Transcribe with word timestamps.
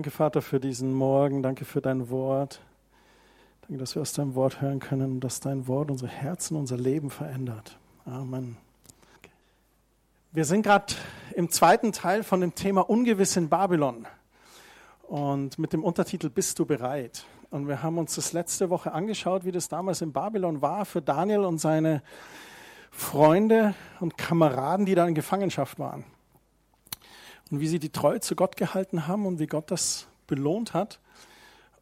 Danke, 0.00 0.12
Vater, 0.12 0.40
für 0.40 0.60
diesen 0.60 0.94
Morgen. 0.94 1.42
Danke 1.42 1.66
für 1.66 1.82
dein 1.82 2.08
Wort. 2.08 2.62
Danke, 3.60 3.76
dass 3.76 3.94
wir 3.94 4.00
aus 4.00 4.14
deinem 4.14 4.34
Wort 4.34 4.62
hören 4.62 4.80
können 4.80 5.12
und 5.12 5.20
dass 5.20 5.40
dein 5.40 5.68
Wort 5.68 5.90
unsere 5.90 6.10
Herzen, 6.10 6.56
unser 6.56 6.78
Leben 6.78 7.10
verändert. 7.10 7.78
Amen. 8.06 8.56
Wir 10.32 10.46
sind 10.46 10.62
gerade 10.62 10.94
im 11.34 11.50
zweiten 11.50 11.92
Teil 11.92 12.22
von 12.22 12.40
dem 12.40 12.54
Thema 12.54 12.80
Ungewiss 12.88 13.36
in 13.36 13.50
Babylon 13.50 14.06
und 15.02 15.58
mit 15.58 15.74
dem 15.74 15.84
Untertitel 15.84 16.30
Bist 16.30 16.58
du 16.58 16.64
bereit? 16.64 17.26
Und 17.50 17.68
wir 17.68 17.82
haben 17.82 17.98
uns 17.98 18.14
das 18.14 18.32
letzte 18.32 18.70
Woche 18.70 18.92
angeschaut, 18.92 19.44
wie 19.44 19.52
das 19.52 19.68
damals 19.68 20.00
in 20.00 20.14
Babylon 20.14 20.62
war 20.62 20.86
für 20.86 21.02
Daniel 21.02 21.40
und 21.40 21.58
seine 21.58 22.02
Freunde 22.90 23.74
und 24.00 24.16
Kameraden, 24.16 24.86
die 24.86 24.94
da 24.94 25.06
in 25.06 25.14
Gefangenschaft 25.14 25.78
waren 25.78 26.06
und 27.50 27.60
wie 27.60 27.68
sie 27.68 27.78
die 27.78 27.90
Treue 27.90 28.20
zu 28.20 28.36
Gott 28.36 28.56
gehalten 28.56 29.06
haben 29.06 29.26
und 29.26 29.38
wie 29.38 29.46
Gott 29.46 29.70
das 29.70 30.06
belohnt 30.26 30.74
hat 30.74 31.00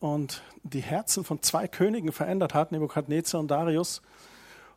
und 0.01 0.43
die 0.63 0.81
Herzen 0.81 1.25
von 1.25 1.43
zwei 1.43 1.69
Königen 1.69 2.13
verändert 2.13 2.55
hat, 2.55 2.73
Nebukadnezar 2.73 3.41
und 3.41 3.51
Darius, 3.51 4.03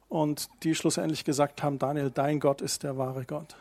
und 0.10 0.50
die 0.64 0.76
schlussendlich 0.76 1.24
gesagt 1.24 1.64
haben, 1.64 1.80
Daniel, 1.80 2.12
dein 2.12 2.42
Gott 2.42 2.60
ist 2.60 2.84
der 2.84 2.98
wahre 2.98 3.24
Gott. 3.24 3.56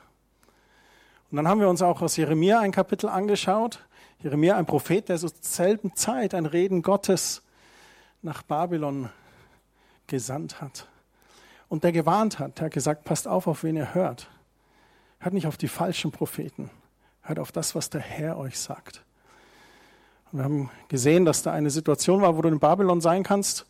Und 1.31 1.37
dann 1.37 1.47
haben 1.47 1.61
wir 1.61 1.69
uns 1.69 1.81
auch 1.81 2.03
aus 2.03 2.17
Jeremia 2.17 2.59
ein 2.59 2.73
Kapitel 2.73 3.09
angeschaut. 3.09 3.87
Jeremia, 4.19 4.57
ein 4.57 4.67
Prophet, 4.67 5.09
der 5.09 5.19
zur 5.19 5.31
selben 5.41 5.95
Zeit 5.95 6.35
ein 6.35 6.47
Reden 6.47 6.83
Gottes 6.83 7.43
nach 8.21 8.43
Babylon 8.43 9.11
gesandt 10.09 10.61
hat. 10.61 10.89
Und 11.69 11.85
der 11.85 11.93
gewarnt 11.93 12.41
hat, 12.41 12.59
der 12.59 12.67
hat 12.67 12.73
gesagt, 12.73 13.05
passt 13.05 13.29
auf, 13.29 13.47
auf 13.47 13.63
wen 13.63 13.77
ihr 13.77 13.95
hört. 13.95 14.29
Hört 15.21 15.35
nicht 15.35 15.47
auf 15.47 15.57
die 15.57 15.69
falschen 15.69 16.11
Propheten. 16.11 16.69
Hört 17.23 17.39
auf 17.39 17.53
das, 17.53 17.75
was 17.75 17.91
der 17.91 18.01
Herr 18.01 18.39
euch 18.39 18.59
sagt. 18.59 19.05
Und 20.33 20.39
wir 20.39 20.45
haben 20.45 20.71
gesehen, 20.89 21.25
dass 21.25 21.43
da 21.43 21.53
eine 21.53 21.71
Situation 21.71 22.23
war, 22.23 22.37
wo 22.37 22.43
du 22.43 22.49
in 22.49 22.61
Babylon 22.61 23.01
sein 23.01 23.23
kannst. 23.23 23.67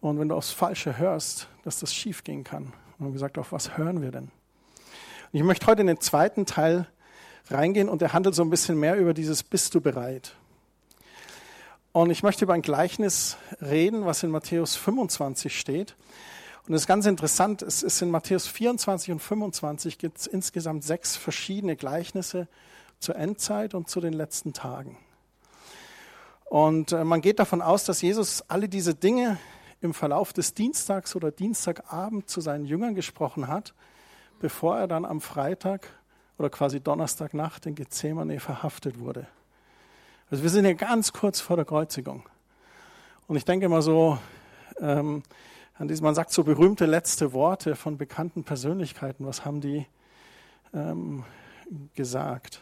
Und 0.00 0.18
wenn 0.18 0.28
du 0.28 0.34
aufs 0.34 0.50
Falsche 0.50 0.98
hörst, 0.98 1.48
dass 1.64 1.80
das 1.80 1.94
schief 1.94 2.24
gehen 2.24 2.44
kann. 2.44 2.64
Und 2.64 2.72
wir 2.98 3.04
haben 3.06 3.12
gesagt, 3.12 3.38
auf 3.38 3.52
was 3.52 3.76
hören 3.76 4.02
wir 4.02 4.10
denn? 4.10 4.30
Und 5.32 5.38
ich 5.38 5.42
möchte 5.42 5.66
heute 5.66 5.82
in 5.82 5.86
den 5.86 6.00
zweiten 6.00 6.46
Teil 6.46 6.86
reingehen 7.50 7.88
und 7.88 8.02
der 8.02 8.12
handelt 8.12 8.34
so 8.34 8.42
ein 8.42 8.50
bisschen 8.50 8.78
mehr 8.78 8.96
über 8.96 9.14
dieses 9.14 9.42
Bist 9.42 9.74
du 9.74 9.80
bereit? 9.80 10.34
Und 11.92 12.10
ich 12.10 12.22
möchte 12.22 12.44
über 12.44 12.54
ein 12.54 12.62
Gleichnis 12.62 13.36
reden, 13.60 14.04
was 14.04 14.22
in 14.22 14.30
Matthäus 14.30 14.76
25 14.76 15.58
steht. 15.58 15.96
Und 16.66 16.72
das 16.72 16.82
ist 16.82 16.86
ganz 16.86 17.06
interessant, 17.06 17.62
es 17.62 17.82
ist 17.82 18.02
in 18.02 18.10
Matthäus 18.10 18.46
24 18.46 19.12
und 19.12 19.20
25 19.20 19.98
gibt 19.98 20.18
es 20.18 20.26
insgesamt 20.26 20.84
sechs 20.84 21.16
verschiedene 21.16 21.76
Gleichnisse 21.76 22.48
zur 22.98 23.16
Endzeit 23.16 23.74
und 23.74 23.88
zu 23.88 24.00
den 24.00 24.12
letzten 24.12 24.52
Tagen. 24.52 24.96
Und 26.44 26.92
äh, 26.92 27.04
man 27.04 27.20
geht 27.20 27.38
davon 27.38 27.62
aus, 27.62 27.84
dass 27.84 28.02
Jesus 28.02 28.42
alle 28.48 28.68
diese 28.68 28.94
Dinge 28.94 29.38
im 29.80 29.94
Verlauf 29.94 30.32
des 30.32 30.52
Dienstags 30.54 31.16
oder 31.16 31.30
Dienstagabend 31.30 32.28
zu 32.28 32.40
seinen 32.40 32.66
Jüngern 32.66 32.94
gesprochen 32.94 33.48
hat, 33.48 33.74
bevor 34.40 34.76
er 34.76 34.88
dann 34.88 35.04
am 35.04 35.20
Freitag 35.20 35.86
oder 36.38 36.50
quasi 36.50 36.80
Donnerstagnacht 36.80 37.66
in 37.66 37.74
Gethsemane 37.74 38.40
verhaftet 38.40 38.98
wurde. 38.98 39.26
Also 40.30 40.42
wir 40.42 40.50
sind 40.50 40.64
ja 40.64 40.74
ganz 40.74 41.12
kurz 41.12 41.40
vor 41.40 41.56
der 41.56 41.64
Kreuzigung. 41.64 42.22
Und 43.26 43.36
ich 43.36 43.44
denke 43.44 43.68
mal 43.68 43.82
so, 43.82 44.18
ähm, 44.80 45.22
an 45.80 45.88
diesem, 45.88 46.04
man 46.04 46.14
sagt 46.14 46.30
so 46.30 46.44
berühmte 46.44 46.84
letzte 46.84 47.32
Worte 47.32 47.74
von 47.74 47.96
bekannten 47.96 48.44
Persönlichkeiten. 48.44 49.24
Was 49.24 49.46
haben 49.46 49.62
die 49.62 49.86
ähm, 50.74 51.24
gesagt? 51.94 52.60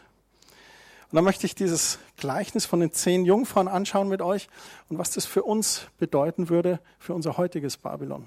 Und 1.11 1.17
dann 1.17 1.25
möchte 1.25 1.45
ich 1.45 1.53
dieses 1.53 1.99
Gleichnis 2.15 2.65
von 2.65 2.79
den 2.79 2.93
zehn 2.93 3.25
Jungfrauen 3.25 3.67
anschauen 3.67 4.07
mit 4.07 4.21
euch 4.21 4.47
und 4.87 4.99
was 4.99 5.11
das 5.11 5.25
für 5.25 5.43
uns 5.43 5.87
bedeuten 5.97 6.47
würde, 6.47 6.79
für 6.97 7.13
unser 7.13 7.37
heutiges 7.37 7.75
Babylon. 7.75 8.25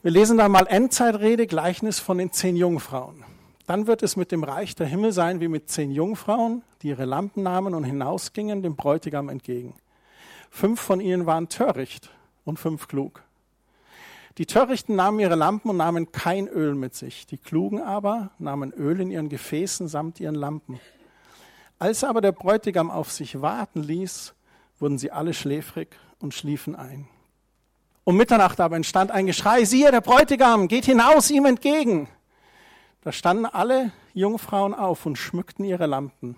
Wir 0.00 0.12
lesen 0.12 0.38
da 0.38 0.48
mal 0.48 0.66
Endzeitrede, 0.66 1.46
Gleichnis 1.46 2.00
von 2.00 2.16
den 2.16 2.32
zehn 2.32 2.56
Jungfrauen. 2.56 3.22
Dann 3.66 3.86
wird 3.86 4.02
es 4.02 4.16
mit 4.16 4.32
dem 4.32 4.44
Reich 4.44 4.74
der 4.76 4.86
Himmel 4.86 5.12
sein 5.12 5.40
wie 5.40 5.48
mit 5.48 5.68
zehn 5.68 5.90
Jungfrauen, 5.90 6.62
die 6.80 6.88
ihre 6.88 7.04
Lampen 7.04 7.42
nahmen 7.42 7.74
und 7.74 7.84
hinausgingen 7.84 8.62
dem 8.62 8.76
Bräutigam 8.76 9.28
entgegen. 9.28 9.74
Fünf 10.48 10.80
von 10.80 11.00
ihnen 11.00 11.26
waren 11.26 11.50
töricht 11.50 12.10
und 12.48 12.58
fünf 12.58 12.88
klug. 12.88 13.22
Die 14.38 14.46
Törichten 14.46 14.96
nahmen 14.96 15.20
ihre 15.20 15.34
Lampen 15.34 15.70
und 15.70 15.76
nahmen 15.76 16.12
kein 16.12 16.48
Öl 16.48 16.74
mit 16.74 16.94
sich. 16.94 17.26
Die 17.26 17.38
Klugen 17.38 17.82
aber 17.82 18.30
nahmen 18.38 18.72
Öl 18.72 19.00
in 19.00 19.10
ihren 19.10 19.28
Gefäßen 19.28 19.88
samt 19.88 20.20
ihren 20.20 20.34
Lampen. 20.34 20.80
Als 21.78 22.04
aber 22.04 22.20
der 22.20 22.32
Bräutigam 22.32 22.90
auf 22.90 23.12
sich 23.12 23.40
warten 23.40 23.82
ließ, 23.82 24.34
wurden 24.78 24.98
sie 24.98 25.10
alle 25.10 25.34
schläfrig 25.34 25.88
und 26.20 26.34
schliefen 26.34 26.74
ein. 26.74 27.08
Um 28.04 28.16
Mitternacht 28.16 28.60
aber 28.60 28.76
entstand 28.76 29.10
ein 29.10 29.26
Geschrei, 29.26 29.64
siehe, 29.64 29.90
der 29.90 30.00
Bräutigam 30.00 30.68
geht 30.68 30.86
hinaus 30.86 31.30
ihm 31.30 31.44
entgegen. 31.44 32.08
Da 33.02 33.12
standen 33.12 33.46
alle 33.46 33.92
Jungfrauen 34.14 34.72
auf 34.72 35.04
und 35.04 35.16
schmückten 35.16 35.64
ihre 35.64 35.86
Lampen. 35.86 36.36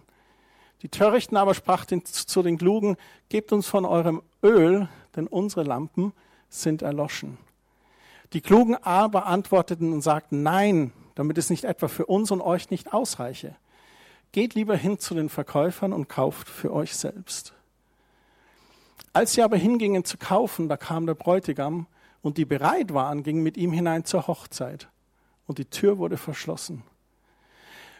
Die 0.82 0.88
Törichten 0.88 1.36
aber 1.36 1.54
sprachen 1.54 2.04
zu 2.04 2.42
den 2.42 2.58
Klugen, 2.58 2.96
gebt 3.28 3.52
uns 3.52 3.66
von 3.66 3.84
eurem 3.84 4.22
Öl, 4.42 4.88
denn 5.20 5.26
unsere 5.26 5.64
Lampen 5.64 6.12
sind 6.48 6.80
erloschen. 6.82 7.36
Die 8.32 8.40
Klugen 8.40 8.76
aber 8.76 9.26
antworteten 9.26 9.92
und 9.92 10.00
sagten, 10.00 10.42
nein, 10.42 10.92
damit 11.14 11.36
es 11.36 11.50
nicht 11.50 11.64
etwa 11.64 11.88
für 11.88 12.06
uns 12.06 12.30
und 12.30 12.40
euch 12.40 12.70
nicht 12.70 12.94
ausreiche. 12.94 13.54
Geht 14.32 14.54
lieber 14.54 14.76
hin 14.76 14.98
zu 14.98 15.14
den 15.14 15.28
Verkäufern 15.28 15.92
und 15.92 16.08
kauft 16.08 16.48
für 16.48 16.72
euch 16.72 16.96
selbst. 16.96 17.52
Als 19.12 19.34
sie 19.34 19.42
aber 19.42 19.56
hingingen 19.56 20.04
zu 20.04 20.16
kaufen, 20.16 20.68
da 20.68 20.76
kam 20.76 21.06
der 21.06 21.14
Bräutigam, 21.14 21.86
und 22.22 22.36
die 22.36 22.44
bereit 22.44 22.92
waren, 22.92 23.22
gingen 23.22 23.42
mit 23.42 23.56
ihm 23.56 23.72
hinein 23.72 24.04
zur 24.04 24.26
Hochzeit, 24.26 24.88
und 25.46 25.58
die 25.58 25.64
Tür 25.64 25.98
wurde 25.98 26.18
verschlossen. 26.18 26.82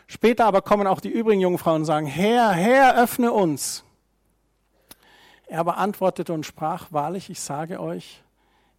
Später 0.06 0.44
aber 0.44 0.60
kommen 0.60 0.86
auch 0.86 1.00
die 1.00 1.08
übrigen 1.08 1.40
Jungfrauen 1.40 1.82
und 1.82 1.86
sagen, 1.86 2.06
Herr, 2.06 2.50
Herr, 2.52 3.02
öffne 3.02 3.32
uns. 3.32 3.84
Er 5.50 5.58
aber 5.58 5.78
antwortete 5.78 6.32
und 6.32 6.46
sprach, 6.46 6.92
wahrlich, 6.92 7.28
ich 7.28 7.40
sage 7.40 7.80
euch, 7.80 8.22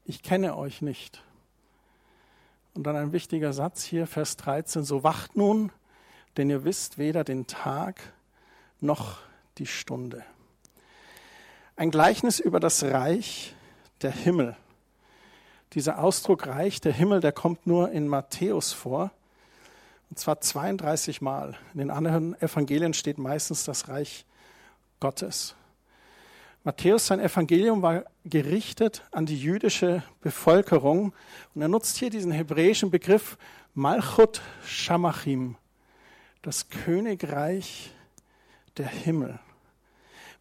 ich 0.06 0.24
kenne 0.24 0.56
euch 0.56 0.82
nicht. 0.82 1.22
Und 2.74 2.84
dann 2.84 2.96
ein 2.96 3.12
wichtiger 3.12 3.52
Satz 3.52 3.84
hier, 3.84 4.08
Vers 4.08 4.38
13, 4.38 4.86
so 4.86 5.04
wacht 5.04 5.36
nun, 5.36 5.74
denn 6.38 6.50
ihr 6.50 6.64
wisst 6.64 6.98
weder 6.98 7.26
den 7.26 7.46
Tag 7.46 8.00
noch 8.80 9.18
die 9.58 9.68
Stunde. 9.68 10.24
Ein 11.76 11.92
Gleichnis 11.92 12.40
über 12.40 12.62
das 12.62 12.82
Reich 12.84 13.54
der 14.02 14.12
Himmel. 14.12 14.56
Dieser 15.74 16.02
Ausdruck 16.02 16.48
Reich 16.48 16.80
der 16.80 16.94
Himmel, 16.94 17.20
der 17.20 17.34
kommt 17.34 17.68
nur 17.68 17.92
in 17.92 18.08
Matthäus 18.08 18.72
vor. 18.72 19.12
Und 20.10 20.20
zwar 20.20 20.40
32 20.40 21.20
Mal. 21.20 21.58
In 21.74 21.80
den 21.80 21.92
anderen 21.92 22.42
Evangelien 22.42 22.94
steht 22.94 23.18
meistens 23.18 23.66
das 23.66 23.90
Reich 23.90 24.26
Gottes. 25.02 25.56
Matthäus, 26.64 27.08
sein 27.08 27.20
Evangelium 27.20 27.82
war 27.82 28.04
gerichtet 28.24 29.04
an 29.12 29.26
die 29.26 29.36
jüdische 29.36 30.04
Bevölkerung 30.22 31.12
und 31.56 31.62
er 31.64 31.68
nutzt 31.68 31.98
hier 31.98 32.12
diesen 32.12 32.32
hebräischen 32.32 32.92
Begriff 32.92 33.40
Malchut 33.74 34.42
Shamachim, 34.64 35.58
das 36.44 36.70
Königreich 36.70 37.92
der 38.78 38.86
Himmel. 38.86 39.40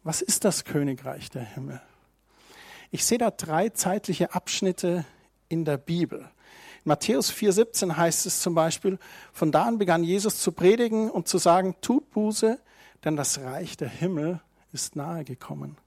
Was 0.03 0.21
ist 0.21 0.45
das 0.45 0.63
Königreich 0.63 1.31
der 1.31 1.41
Himmel? 1.41 1.81
Ich 2.91 3.03
sehe 3.03 3.17
da 3.17 3.31
drei 3.31 3.69
zeitliche 3.69 4.35
Abschnitte 4.35 5.05
in 5.49 5.65
der 5.65 5.77
Bibel. 5.77 6.19
In 6.19 6.89
Matthäus 6.89 7.33
4,17 7.33 7.97
heißt 7.97 8.27
es 8.27 8.41
zum 8.41 8.53
Beispiel, 8.53 8.99
von 9.33 9.51
da 9.51 9.63
an 9.63 9.79
begann 9.79 10.03
Jesus 10.03 10.39
zu 10.39 10.51
predigen 10.51 11.09
und 11.09 11.27
zu 11.27 11.39
sagen, 11.39 11.77
tut 11.81 12.11
Buße, 12.11 12.59
denn 13.03 13.15
das 13.15 13.39
Reich 13.39 13.75
der 13.75 13.89
Himmel 13.89 14.39
ist 14.71 14.95
nahe 14.95 15.23
gekommen. 15.23 15.77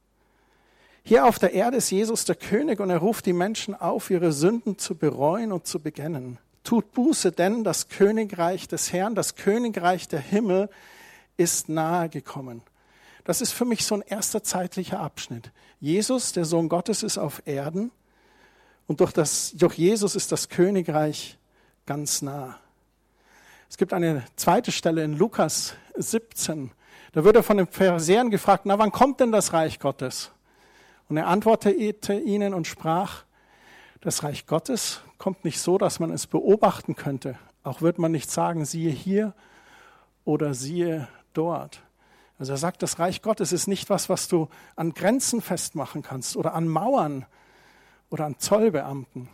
Hier 1.06 1.27
auf 1.27 1.39
der 1.39 1.53
Erde 1.53 1.77
ist 1.77 1.91
Jesus 1.91 2.25
der 2.25 2.35
König 2.35 2.81
und 2.81 2.89
er 2.89 2.97
ruft 2.97 3.27
die 3.27 3.35
Menschen 3.35 3.75
auf, 3.75 4.09
ihre 4.09 4.33
Sünden 4.33 4.79
zu 4.79 4.95
bereuen 4.95 5.53
und 5.53 5.67
zu 5.67 5.79
bekennen. 5.79 6.39
Tut 6.62 6.93
Buße, 6.93 7.31
denn 7.31 7.62
das 7.62 7.91
Königreich 7.91 8.69
des 8.69 8.91
Herrn, 8.91 9.15
das 9.15 9.35
Königreich 9.35 10.09
der 10.09 10.21
Himmel 10.21 10.71
ist 11.37 11.69
nahe 11.69 12.09
gekommen. 12.09 12.62
Das 13.25 13.43
ist 13.43 13.53
für 13.53 13.67
mich 13.67 13.85
so 13.85 13.97
ein 13.97 14.01
erster 14.01 14.43
zeitlicher 14.43 14.99
Abschnitt. 14.99 15.51
Jesus, 15.79 16.33
der 16.33 16.47
Sohn 16.47 16.71
Gottes, 16.71 17.03
ist 17.03 17.19
auf 17.19 17.43
Erden 17.45 17.91
und 18.87 19.01
durch, 19.01 19.12
das, 19.12 19.53
durch 19.53 19.75
Jesus 19.75 20.17
ist 20.17 20.33
das 20.33 20.49
Königreich 20.49 21.37
ganz 21.85 22.23
nah. 22.23 22.59
Es 23.69 23.77
gibt 23.77 23.93
eine 23.93 24.25
zweite 24.37 24.73
Stelle 24.73 25.05
in 25.05 25.19
Lukas 25.19 25.75
17. 25.97 26.71
Da 27.12 27.25
wird 27.25 27.37
er 27.37 27.43
von 27.43 27.59
den 27.59 27.67
Pharisäern 27.67 28.31
gefragt, 28.31 28.65
na 28.65 28.79
wann 28.79 28.91
kommt 28.91 29.21
denn 29.21 29.33
das 29.33 29.53
Reich 29.53 29.79
Gottes? 29.79 30.31
Und 31.09 31.17
er 31.17 31.27
antwortete 31.27 32.15
ihnen 32.15 32.55
und 32.55 32.67
sprach, 32.67 33.25
das 34.01 34.23
Reich 34.23 34.47
Gottes 34.47 35.01
kommt 35.19 35.45
nicht 35.45 35.61
so, 35.61 35.79
dass 35.79 36.01
man 36.01 36.11
es 36.11 36.27
beobachten 36.27 36.97
könnte. 36.97 37.39
Auch 37.62 37.81
wird 37.81 37.99
man 37.99 38.12
nicht 38.12 38.31
sagen, 38.31 38.65
siehe 38.65 38.91
hier 38.91 39.35
oder 40.25 40.55
siehe 40.55 41.09
dort. 41.33 41.83
Also 42.39 42.53
er 42.53 42.59
sagt, 42.59 42.83
das 42.83 42.99
Reich 42.99 43.23
Gottes 43.23 43.53
ist 43.53 43.67
nicht 43.67 43.91
was, 43.91 44.09
was 44.09 44.29
du 44.29 44.49
an 44.77 44.93
Grenzen 44.93 45.41
festmachen 45.41 46.03
kannst 46.03 46.37
oder 46.37 46.55
an 46.55 46.69
Mauern 46.69 47.27
oder 48.11 48.27
an 48.27 48.39
Zollbeamten. 48.39 49.29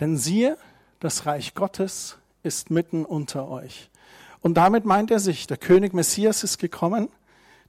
Denn 0.00 0.16
siehe, 0.16 0.56
das 1.00 1.26
Reich 1.26 1.54
Gottes 1.54 2.18
ist 2.42 2.70
mitten 2.70 3.04
unter 3.04 3.48
euch. 3.48 3.90
Und 4.40 4.54
damit 4.54 4.84
meint 4.84 5.10
er 5.10 5.18
sich, 5.18 5.46
der 5.46 5.56
König 5.56 5.92
Messias 5.92 6.44
ist 6.44 6.58
gekommen, 6.58 7.08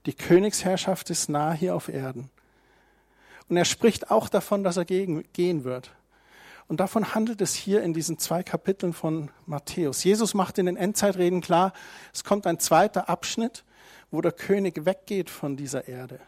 die 0.06 0.14
Königsherrschaft 0.14 1.10
ist 1.10 1.28
nah 1.28 1.52
hier 1.52 1.74
auf 1.74 1.88
Erden. 1.88 2.30
Und 3.48 3.56
er 3.56 3.64
spricht 3.64 4.10
auch 4.10 4.28
davon, 4.28 4.62
dass 4.62 4.76
er 4.76 4.84
gehen 4.84 5.64
wird. 5.64 5.90
Und 6.68 6.80
davon 6.80 7.14
handelt 7.14 7.40
es 7.40 7.54
hier 7.54 7.82
in 7.82 7.94
diesen 7.94 8.18
zwei 8.18 8.42
Kapiteln 8.42 8.92
von 8.92 9.30
Matthäus. 9.46 10.04
Jesus 10.04 10.34
macht 10.34 10.58
in 10.58 10.66
den 10.66 10.76
Endzeitreden 10.76 11.40
klar, 11.40 11.72
es 12.12 12.24
kommt 12.24 12.46
ein 12.46 12.60
zweiter 12.60 13.08
Abschnitt, 13.08 13.64
wo 14.10 14.20
der 14.20 14.32
König 14.32 14.84
weggeht 14.84 15.30
von 15.30 15.56
dieser 15.56 15.88
Erde. 15.88 16.20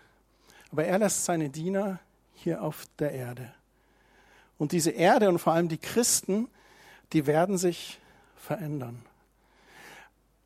Aber 0.72 0.84
er 0.84 0.98
lässt 0.98 1.26
seine 1.26 1.50
Diener 1.50 2.00
hier 2.32 2.62
auf 2.62 2.86
der 2.98 3.12
Erde. 3.12 3.52
Und 4.56 4.72
diese 4.72 4.90
Erde 4.90 5.28
und 5.28 5.38
vor 5.38 5.52
allem 5.52 5.68
die 5.68 5.78
Christen, 5.78 6.48
die 7.12 7.26
werden 7.26 7.58
sich 7.58 7.98
verändern. 8.36 9.02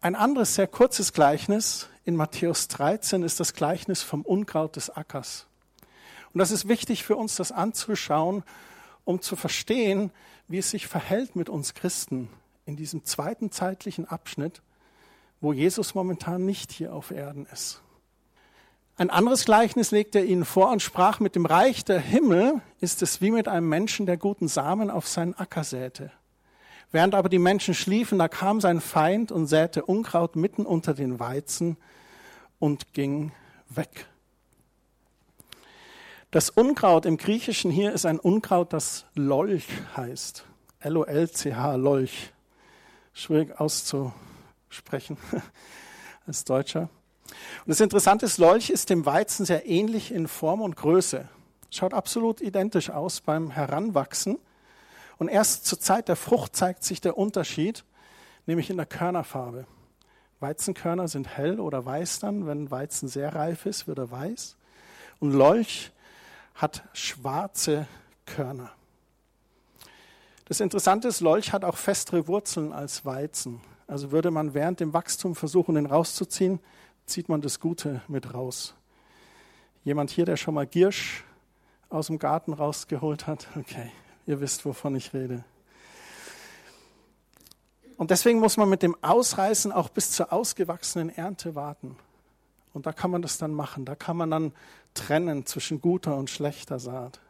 Ein 0.00 0.16
anderes 0.16 0.56
sehr 0.56 0.66
kurzes 0.66 1.12
Gleichnis 1.12 1.88
in 2.04 2.16
Matthäus 2.16 2.68
13 2.68 3.22
ist 3.22 3.38
das 3.38 3.54
Gleichnis 3.54 4.02
vom 4.02 4.22
Unkraut 4.22 4.76
des 4.76 4.90
Ackers. 4.90 5.46
Und 6.34 6.40
das 6.40 6.50
ist 6.50 6.68
wichtig 6.68 7.04
für 7.04 7.16
uns, 7.16 7.36
das 7.36 7.52
anzuschauen, 7.52 8.42
um 9.04 9.22
zu 9.22 9.36
verstehen, 9.36 10.10
wie 10.48 10.58
es 10.58 10.70
sich 10.70 10.86
verhält 10.88 11.36
mit 11.36 11.48
uns 11.48 11.74
Christen 11.74 12.28
in 12.66 12.76
diesem 12.76 13.04
zweiten 13.04 13.50
zeitlichen 13.50 14.06
Abschnitt, 14.06 14.60
wo 15.40 15.52
Jesus 15.52 15.94
momentan 15.94 16.44
nicht 16.44 16.72
hier 16.72 16.92
auf 16.92 17.10
Erden 17.10 17.46
ist. 17.52 17.82
Ein 18.96 19.10
anderes 19.10 19.44
Gleichnis 19.44 19.90
legt 19.90 20.14
er 20.14 20.24
ihnen 20.24 20.44
vor 20.44 20.70
und 20.70 20.80
sprach, 20.80 21.20
mit 21.20 21.34
dem 21.36 21.46
Reich 21.46 21.84
der 21.84 22.00
Himmel 22.00 22.60
ist 22.80 23.02
es 23.02 23.20
wie 23.20 23.30
mit 23.30 23.48
einem 23.48 23.68
Menschen, 23.68 24.06
der 24.06 24.16
guten 24.16 24.48
Samen 24.48 24.90
auf 24.90 25.06
seinen 25.08 25.34
Acker 25.34 25.64
säte. 25.64 26.12
Während 26.92 27.14
aber 27.14 27.28
die 27.28 27.40
Menschen 27.40 27.74
schliefen, 27.74 28.18
da 28.18 28.28
kam 28.28 28.60
sein 28.60 28.80
Feind 28.80 29.32
und 29.32 29.46
säte 29.46 29.84
Unkraut 29.84 30.36
mitten 30.36 30.64
unter 30.64 30.94
den 30.94 31.18
Weizen 31.18 31.76
und 32.58 32.92
ging 32.92 33.32
weg. 33.68 34.06
Das 36.34 36.50
Unkraut 36.50 37.06
im 37.06 37.16
Griechischen 37.16 37.70
hier 37.70 37.92
ist 37.92 38.06
ein 38.06 38.18
Unkraut, 38.18 38.72
das 38.72 39.04
Lolch 39.14 39.68
heißt. 39.96 40.44
L-O-L-C-H, 40.80 41.76
Lolch. 41.76 42.32
Schwierig 43.12 43.60
auszusprechen 43.60 45.16
als 46.26 46.42
Deutscher. 46.42 46.88
Und 47.28 47.68
das 47.68 47.78
Interessante 47.78 48.26
ist, 48.26 48.38
Lolch 48.38 48.70
ist 48.70 48.90
dem 48.90 49.06
Weizen 49.06 49.46
sehr 49.46 49.66
ähnlich 49.66 50.10
in 50.10 50.26
Form 50.26 50.60
und 50.60 50.74
Größe. 50.74 51.28
Schaut 51.70 51.94
absolut 51.94 52.40
identisch 52.40 52.90
aus 52.90 53.20
beim 53.20 53.52
Heranwachsen. 53.52 54.40
Und 55.18 55.28
erst 55.28 55.66
zur 55.66 55.78
Zeit 55.78 56.08
der 56.08 56.16
Frucht 56.16 56.56
zeigt 56.56 56.82
sich 56.82 57.00
der 57.00 57.16
Unterschied, 57.16 57.84
nämlich 58.46 58.70
in 58.70 58.76
der 58.76 58.86
Körnerfarbe. 58.86 59.68
Weizenkörner 60.40 61.06
sind 61.06 61.28
hell 61.28 61.60
oder 61.60 61.84
weiß 61.86 62.18
dann, 62.18 62.48
wenn 62.48 62.72
Weizen 62.72 63.06
sehr 63.06 63.36
reif 63.36 63.66
ist, 63.66 63.86
wird 63.86 63.98
er 63.98 64.10
weiß. 64.10 64.56
Und 65.20 65.30
Lolch 65.30 65.92
hat 66.54 66.84
schwarze 66.92 67.86
Körner. 68.26 68.70
Das 70.46 70.60
Interessante 70.60 71.08
ist, 71.08 71.20
Lolch 71.20 71.52
hat 71.52 71.64
auch 71.64 71.76
festere 71.76 72.28
Wurzeln 72.28 72.72
als 72.72 73.04
Weizen. 73.04 73.60
Also 73.86 74.12
würde 74.12 74.30
man 74.30 74.54
während 74.54 74.80
dem 74.80 74.92
Wachstum 74.92 75.34
versuchen, 75.34 75.74
den 75.74 75.86
rauszuziehen, 75.86 76.60
zieht 77.06 77.28
man 77.28 77.40
das 77.40 77.60
Gute 77.60 78.02
mit 78.08 78.34
raus. 78.34 78.74
Jemand 79.84 80.10
hier, 80.10 80.24
der 80.24 80.36
schon 80.36 80.54
mal 80.54 80.66
Giersch 80.66 81.24
aus 81.90 82.06
dem 82.08 82.18
Garten 82.18 82.52
rausgeholt 82.52 83.26
hat? 83.26 83.46
Okay, 83.56 83.90
ihr 84.26 84.40
wisst, 84.40 84.64
wovon 84.64 84.96
ich 84.96 85.12
rede. 85.12 85.44
Und 87.96 88.10
deswegen 88.10 88.40
muss 88.40 88.56
man 88.56 88.68
mit 88.68 88.82
dem 88.82 88.96
Ausreißen 89.02 89.70
auch 89.70 89.88
bis 89.88 90.10
zur 90.10 90.32
ausgewachsenen 90.32 91.10
Ernte 91.10 91.54
warten. 91.54 91.96
Und 92.74 92.86
da 92.86 92.92
kann 92.92 93.10
man 93.10 93.22
das 93.22 93.38
dann 93.38 93.54
machen. 93.54 93.86
Da 93.86 93.94
kann 93.94 94.16
man 94.16 94.30
dann 94.30 94.52
trennen 94.92 95.46
zwischen 95.46 95.80
guter 95.80 96.16
und 96.16 96.28
schlechter 96.28 96.78
Saat. 96.78 97.20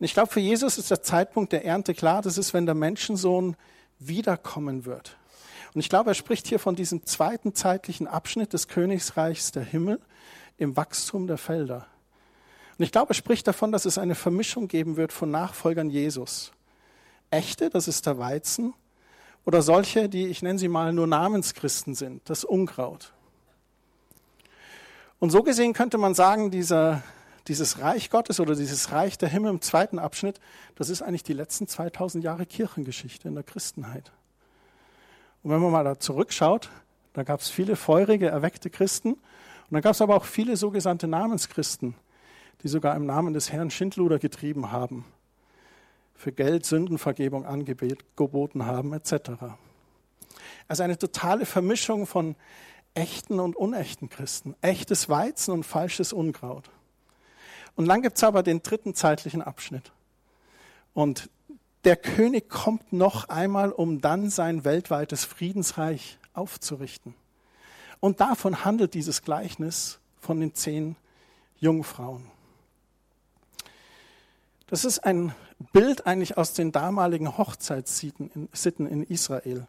Und 0.00 0.04
ich 0.04 0.14
glaube, 0.14 0.32
für 0.32 0.40
Jesus 0.40 0.78
ist 0.78 0.90
der 0.90 1.02
Zeitpunkt 1.02 1.52
der 1.52 1.64
Ernte 1.64 1.94
klar. 1.94 2.22
Das 2.22 2.38
ist, 2.38 2.54
wenn 2.54 2.66
der 2.66 2.74
Menschensohn 2.74 3.56
wiederkommen 3.98 4.84
wird. 4.84 5.16
Und 5.74 5.80
ich 5.80 5.88
glaube, 5.88 6.10
er 6.10 6.14
spricht 6.14 6.46
hier 6.46 6.58
von 6.58 6.74
diesem 6.74 7.04
zweiten 7.04 7.54
zeitlichen 7.54 8.08
Abschnitt 8.08 8.52
des 8.52 8.68
Königsreichs 8.68 9.52
der 9.52 9.64
Himmel 9.64 10.00
im 10.56 10.76
Wachstum 10.76 11.26
der 11.26 11.38
Felder. 11.38 11.86
Und 12.78 12.84
ich 12.84 12.92
glaube, 12.92 13.10
er 13.10 13.14
spricht 13.14 13.46
davon, 13.46 13.70
dass 13.70 13.84
es 13.84 13.98
eine 13.98 14.14
Vermischung 14.14 14.68
geben 14.68 14.96
wird 14.96 15.12
von 15.12 15.30
Nachfolgern 15.30 15.90
Jesus. 15.90 16.52
Echte, 17.30 17.70
das 17.70 17.86
ist 17.86 18.06
der 18.06 18.18
Weizen, 18.18 18.72
oder 19.44 19.62
solche, 19.62 20.08
die, 20.08 20.26
ich 20.26 20.42
nenne 20.42 20.58
sie 20.58 20.68
mal, 20.68 20.92
nur 20.92 21.06
Namenschristen 21.06 21.94
sind, 21.94 22.28
das 22.30 22.44
Unkraut. 22.44 23.12
Und 25.20 25.30
so 25.30 25.42
gesehen 25.42 25.72
könnte 25.72 25.98
man 25.98 26.14
sagen, 26.14 26.50
dieser, 26.50 27.02
dieses 27.48 27.80
Reich 27.80 28.10
Gottes 28.10 28.38
oder 28.38 28.54
dieses 28.54 28.92
Reich 28.92 29.18
der 29.18 29.28
Himmel 29.28 29.50
im 29.50 29.60
zweiten 29.60 29.98
Abschnitt, 29.98 30.40
das 30.76 30.90
ist 30.90 31.02
eigentlich 31.02 31.24
die 31.24 31.32
letzten 31.32 31.66
2000 31.66 32.22
Jahre 32.22 32.46
Kirchengeschichte 32.46 33.26
in 33.26 33.34
der 33.34 33.42
Christenheit. 33.42 34.12
Und 35.42 35.50
wenn 35.50 35.60
man 35.60 35.72
mal 35.72 35.84
da 35.84 35.98
zurückschaut, 35.98 36.70
da 37.14 37.24
gab 37.24 37.40
es 37.40 37.48
viele 37.48 37.74
feurige, 37.74 38.28
erweckte 38.28 38.70
Christen 38.70 39.14
und 39.14 39.72
dann 39.72 39.82
gab 39.82 39.92
es 39.92 40.00
aber 40.00 40.14
auch 40.14 40.24
viele 40.24 40.56
sogenannte 40.56 41.08
Namenschristen, 41.08 41.94
die 42.62 42.68
sogar 42.68 42.94
im 42.94 43.06
Namen 43.06 43.34
des 43.34 43.50
Herrn 43.50 43.70
Schindluder 43.70 44.18
getrieben 44.18 44.70
haben, 44.70 45.04
für 46.14 46.32
Geld 46.32 46.64
Sündenvergebung 46.64 47.44
angeboten 47.44 48.66
haben, 48.66 48.92
etc. 48.92 49.30
Also 50.68 50.82
eine 50.82 50.96
totale 50.96 51.44
Vermischung 51.44 52.06
von 52.06 52.36
echten 52.94 53.40
und 53.40 53.56
unechten 53.56 54.08
Christen, 54.08 54.54
echtes 54.60 55.08
Weizen 55.08 55.52
und 55.52 55.64
falsches 55.64 56.12
Unkraut. 56.12 56.70
Und 57.76 57.86
dann 57.86 58.02
gibt 58.02 58.16
es 58.16 58.24
aber 58.24 58.42
den 58.42 58.62
dritten 58.62 58.94
zeitlichen 58.94 59.40
Abschnitt. 59.40 59.92
Und 60.94 61.30
der 61.84 61.96
König 61.96 62.48
kommt 62.48 62.92
noch 62.92 63.28
einmal, 63.28 63.70
um 63.70 64.00
dann 64.00 64.30
sein 64.30 64.64
weltweites 64.64 65.24
Friedensreich 65.24 66.18
aufzurichten. 66.34 67.14
Und 68.00 68.20
davon 68.20 68.64
handelt 68.64 68.94
dieses 68.94 69.22
Gleichnis 69.22 70.00
von 70.18 70.40
den 70.40 70.54
zehn 70.54 70.96
Jungfrauen. 71.60 72.26
Das 74.66 74.84
ist 74.84 74.98
ein 75.00 75.34
Bild 75.72 76.06
eigentlich 76.06 76.36
aus 76.36 76.52
den 76.52 76.72
damaligen 76.72 77.38
Hochzeitssitten 77.38 78.30
in 78.86 79.02
Israel 79.04 79.66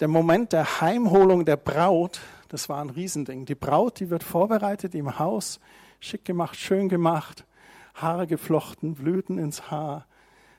der 0.00 0.08
Moment 0.08 0.52
der 0.52 0.80
Heimholung 0.80 1.44
der 1.44 1.56
Braut, 1.56 2.20
das 2.48 2.68
war 2.70 2.80
ein 2.80 2.90
Riesending. 2.90 3.44
Die 3.44 3.54
Braut, 3.54 4.00
die 4.00 4.08
wird 4.08 4.24
vorbereitet 4.24 4.94
im 4.94 5.18
Haus, 5.18 5.60
schick 6.00 6.24
gemacht, 6.24 6.56
schön 6.56 6.88
gemacht, 6.88 7.44
Haare 7.94 8.26
geflochten, 8.26 8.94
Blüten 8.94 9.38
ins 9.38 9.70
Haar, 9.70 10.06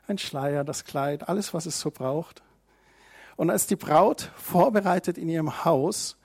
ein 0.07 0.19
Schleier, 0.19 0.63
das 0.63 0.86
Kleid, 0.86 1.27
alles, 1.27 1.55
was 1.55 1.65
es 1.65 1.79
so 1.79 1.89
braucht. 1.89 2.43
Und 3.36 3.50
als 3.50 3.65
die 3.65 3.75
Braut 3.75 4.31
vorbereitet 4.36 5.17
in 5.17 5.27
ihrem 5.27 5.65
Haus, 5.65 6.17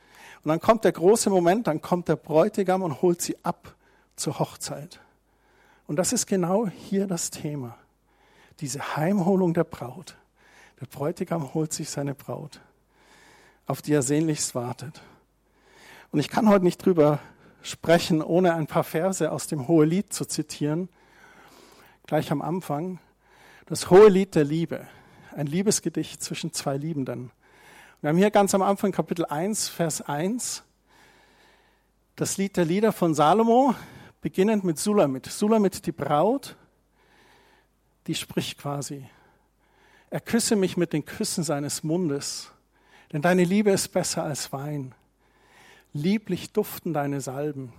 und 0.44 0.50
dann 0.50 0.60
kommt 0.60 0.84
der 0.84 0.92
große 0.92 1.30
Moment, 1.30 1.66
dann 1.66 1.80
kommt 1.80 2.08
der 2.08 2.16
Bräutigam 2.16 2.82
und 2.82 3.00
holt 3.02 3.22
sie 3.22 3.36
ab 3.42 3.74
zur 4.14 4.38
Hochzeit. 4.38 5.00
Und 5.86 5.96
das 5.96 6.12
ist 6.12 6.26
genau 6.26 6.68
hier 6.68 7.06
das 7.06 7.30
Thema. 7.30 7.76
Diese 8.60 8.96
Heimholung 8.96 9.54
der 9.54 9.64
Braut. 9.64 10.16
Der 10.80 10.86
Bräutigam 10.86 11.54
holt 11.54 11.72
sich 11.72 11.90
seine 11.90 12.14
Braut 12.14 12.60
auf 13.66 13.82
die 13.82 13.92
er 13.92 14.02
sehnlichst 14.02 14.54
wartet. 14.54 15.02
Und 16.12 16.20
ich 16.20 16.28
kann 16.28 16.48
heute 16.48 16.64
nicht 16.64 16.84
drüber 16.84 17.18
sprechen, 17.62 18.22
ohne 18.22 18.54
ein 18.54 18.66
paar 18.66 18.84
Verse 18.84 19.30
aus 19.30 19.48
dem 19.48 19.66
Hohelied 19.68 20.12
zu 20.12 20.24
zitieren. 20.24 20.88
Gleich 22.06 22.30
am 22.30 22.40
Anfang. 22.40 23.00
Das 23.66 23.90
Hohelied 23.90 24.34
der 24.36 24.44
Liebe. 24.44 24.86
Ein 25.34 25.46
Liebesgedicht 25.46 26.22
zwischen 26.22 26.52
zwei 26.52 26.76
Liebenden. 26.76 27.32
Wir 28.00 28.10
haben 28.10 28.16
hier 28.16 28.30
ganz 28.30 28.54
am 28.54 28.62
Anfang 28.62 28.92
Kapitel 28.92 29.26
1, 29.26 29.68
Vers 29.68 30.00
1. 30.00 30.62
Das 32.14 32.36
Lied 32.36 32.56
der 32.56 32.64
Lieder 32.64 32.92
von 32.92 33.14
Salomo, 33.14 33.74
beginnend 34.22 34.64
mit 34.64 34.78
Sulamit. 34.78 35.26
Sulamit, 35.26 35.84
die 35.84 35.92
Braut, 35.92 36.56
die 38.06 38.14
spricht 38.14 38.58
quasi. 38.58 39.06
Er 40.08 40.20
küsse 40.20 40.56
mich 40.56 40.76
mit 40.76 40.92
den 40.92 41.04
Küssen 41.04 41.42
seines 41.42 41.82
Mundes 41.82 42.52
denn 43.12 43.22
deine 43.22 43.44
Liebe 43.44 43.70
ist 43.70 43.88
besser 43.88 44.24
als 44.24 44.52
Wein. 44.52 44.94
Lieblich 45.92 46.52
duften 46.52 46.92
deine 46.92 47.20
Salben. 47.20 47.72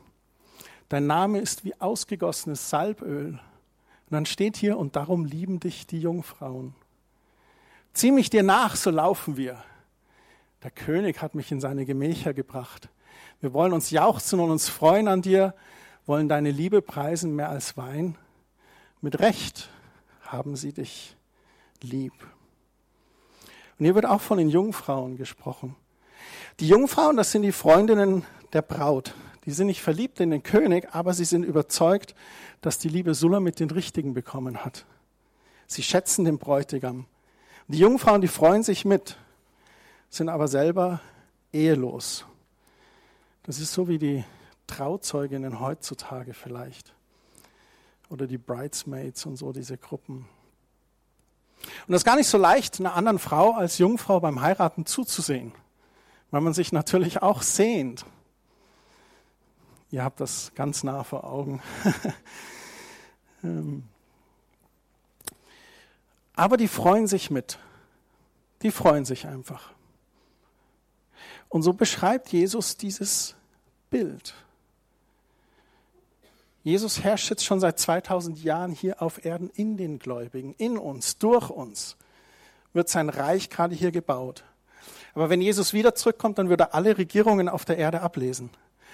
Dein 0.90 1.06
Name 1.06 1.40
ist 1.40 1.66
wie 1.66 1.80
ausgegossenes 1.80 2.70
Salböl. 2.70 3.32
Und 3.32 4.14
dann 4.14 4.26
steht 4.26 4.56
hier, 4.56 4.78
und 4.78 4.96
darum 4.96 5.26
lieben 5.26 5.60
dich 5.60 5.86
die 5.86 6.00
Jungfrauen. 6.00 6.74
Zieh 7.94 8.12
mich 8.12 8.30
dir 8.30 8.44
nach, 8.44 8.76
so 8.76 8.90
laufen 8.90 9.38
wir. 9.38 9.62
Der 10.64 10.72
König 10.72 11.22
hat 11.22 11.36
mich 11.36 11.52
in 11.52 11.60
seine 11.60 11.86
Gemächer 11.86 12.34
gebracht. 12.34 12.90
Wir 13.42 13.54
wollen 13.54 13.74
uns 13.74 13.92
jauchzen 13.92 14.40
und 14.40 14.50
uns 14.50 14.70
freuen 14.70 15.08
an 15.08 15.22
dir, 15.22 15.54
wollen 16.06 16.30
deine 16.30 16.52
Liebe 16.52 16.82
preisen 16.82 17.36
mehr 17.36 17.50
als 17.50 17.76
Wein. 17.76 18.18
Mit 19.02 19.20
Recht 19.20 19.70
haben 20.22 20.56
sie 20.56 20.74
dich 20.74 21.16
lieb. 21.82 22.14
Und 23.78 23.86
hier 23.86 23.96
wird 23.96 24.06
auch 24.06 24.22
von 24.22 24.38
den 24.38 24.50
Jungfrauen 24.50 25.18
gesprochen. 25.18 25.76
Die 26.60 26.68
Jungfrauen, 26.68 27.18
das 27.18 27.32
sind 27.32 27.44
die 27.44 27.52
Freundinnen 27.52 28.26
der 28.54 28.64
Braut. 28.64 29.14
Die 29.46 29.52
sind 29.52 29.68
nicht 29.68 29.82
verliebt 29.82 30.20
in 30.20 30.32
den 30.32 30.44
König, 30.44 30.90
aber 30.94 31.14
sie 31.14 31.26
sind 31.26 31.44
überzeugt, 31.44 32.16
dass 32.62 32.80
die 32.80 32.90
liebe 32.90 33.14
Sulla 33.14 33.40
mit 33.40 33.60
den 33.60 33.70
Richtigen 33.70 34.14
bekommen 34.14 34.66
hat. 34.66 34.86
Sie 35.68 35.84
schätzen 35.84 36.26
den 36.26 36.38
Bräutigam. 36.38 37.06
Die 37.68 37.78
Jungfrauen, 37.78 38.22
die 38.22 38.28
freuen 38.28 38.64
sich 38.64 38.86
mit, 38.86 39.18
sind 40.10 40.30
aber 40.30 40.48
selber 40.48 41.02
ehelos. 41.54 42.26
Das 43.44 43.60
ist 43.60 43.74
so 43.74 43.88
wie 43.88 44.00
die 44.00 44.24
Trauzeuginnen 44.68 45.60
heutzutage 45.60 46.34
vielleicht. 46.34 46.94
Oder 48.10 48.26
die 48.28 48.38
Bridesmaids 48.38 49.26
und 49.26 49.36
so, 49.36 49.52
diese 49.52 49.78
Gruppen. 49.78 50.28
Und 51.88 51.94
das 51.94 52.02
ist 52.02 52.06
gar 52.06 52.18
nicht 52.18 52.28
so 52.28 52.38
leicht, 52.38 52.80
einer 52.80 52.96
anderen 52.96 53.18
Frau 53.18 53.54
als 53.54 53.78
Jungfrau 53.78 54.20
beim 54.20 54.42
Heiraten 54.42 54.86
zuzusehen, 54.86 55.54
weil 56.32 56.42
man 56.42 56.54
sich 56.54 56.74
natürlich 56.74 57.22
auch 57.22 57.42
sehnt. 57.42 58.06
Ihr 59.90 60.04
habt 60.04 60.20
das 60.20 60.52
ganz 60.54 60.84
nah 60.84 61.04
vor 61.04 61.24
Augen. 61.24 61.62
Ähm. 63.44 63.84
Aber 66.36 66.58
die 66.58 66.68
freuen 66.68 67.06
sich 67.06 67.30
mit. 67.30 67.60
Die 68.64 68.72
freuen 68.72 69.06
sich 69.06 69.28
einfach. 69.28 69.70
Und 71.48 71.62
so 71.62 71.74
beschreibt 71.74 72.30
Jesus 72.30 72.78
dieses 72.78 73.36
Bild. 73.92 74.34
Jesus 76.68 77.02
herrscht 77.02 77.30
jetzt 77.30 77.46
schon 77.46 77.62
seit 77.62 77.80
2000 77.80 78.44
Jahren 78.44 78.74
hier 78.74 79.02
auf 79.02 79.24
Erden 79.24 79.50
in 79.52 79.78
den 79.78 80.00
Gläubigen, 80.00 80.54
in 80.58 80.78
uns, 80.78 81.18
durch 81.18 81.50
uns. 81.50 81.96
Wird 82.74 82.90
sein 82.90 83.08
Reich 83.08 83.50
gerade 83.50 83.74
hier 83.74 83.92
gebaut. 83.92 84.44
Aber 85.14 85.30
wenn 85.30 85.40
Jesus 85.40 85.72
wieder 85.72 85.96
zurückkommt, 85.96 86.40
dann 86.40 86.50
wird 86.50 86.60
er 86.60 86.76
alle 86.76 86.98
Regierungen 86.98 87.48
auf 87.48 87.64
der 87.64 87.78
Erde 87.78 88.02
ablesen. 88.02 88.50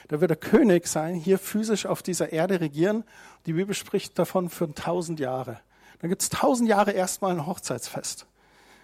Da 0.08 0.22
wird 0.22 0.30
er 0.30 0.38
König 0.38 0.86
sein, 0.86 1.16
hier 1.16 1.40
physisch 1.40 1.88
auf 1.88 2.04
dieser 2.04 2.32
Erde 2.32 2.62
regieren. 2.62 3.06
Die 3.48 3.54
Bibel 3.54 3.74
spricht 3.74 4.20
davon 4.20 4.50
für 4.50 4.72
tausend 4.72 5.20
Jahre. 5.20 5.60
Dann 5.98 6.12
gibt 6.12 6.22
es 6.22 6.30
tausend 6.30 6.70
Jahre 6.70 6.92
erstmal 6.92 7.32
ein 7.32 7.48
Hochzeitsfest. 7.48 8.28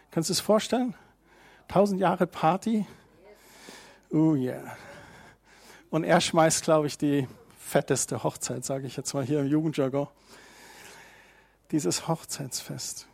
Kannst 0.10 0.30
du 0.30 0.34
es 0.34 0.40
vorstellen? 0.40 0.96
Tausend 1.68 2.02
Jahre 2.02 2.26
Party. 2.26 2.88
Oh 4.10 4.34
yeah. 4.34 4.76
Und 5.92 6.06
er 6.06 6.20
schmeißt, 6.22 6.64
glaube 6.64 6.88
ich, 6.88 6.98
die 6.98 7.28
fetteste 7.70 8.24
Hochzeit, 8.24 8.66
sage 8.66 8.88
ich 8.88 8.98
jetzt 8.98 9.14
mal 9.14 9.24
hier 9.24 9.40
im 9.40 9.48
Jugendjargon. 9.48 10.08
Dieses 11.72 12.08
Hochzeitsfest. 12.08 13.08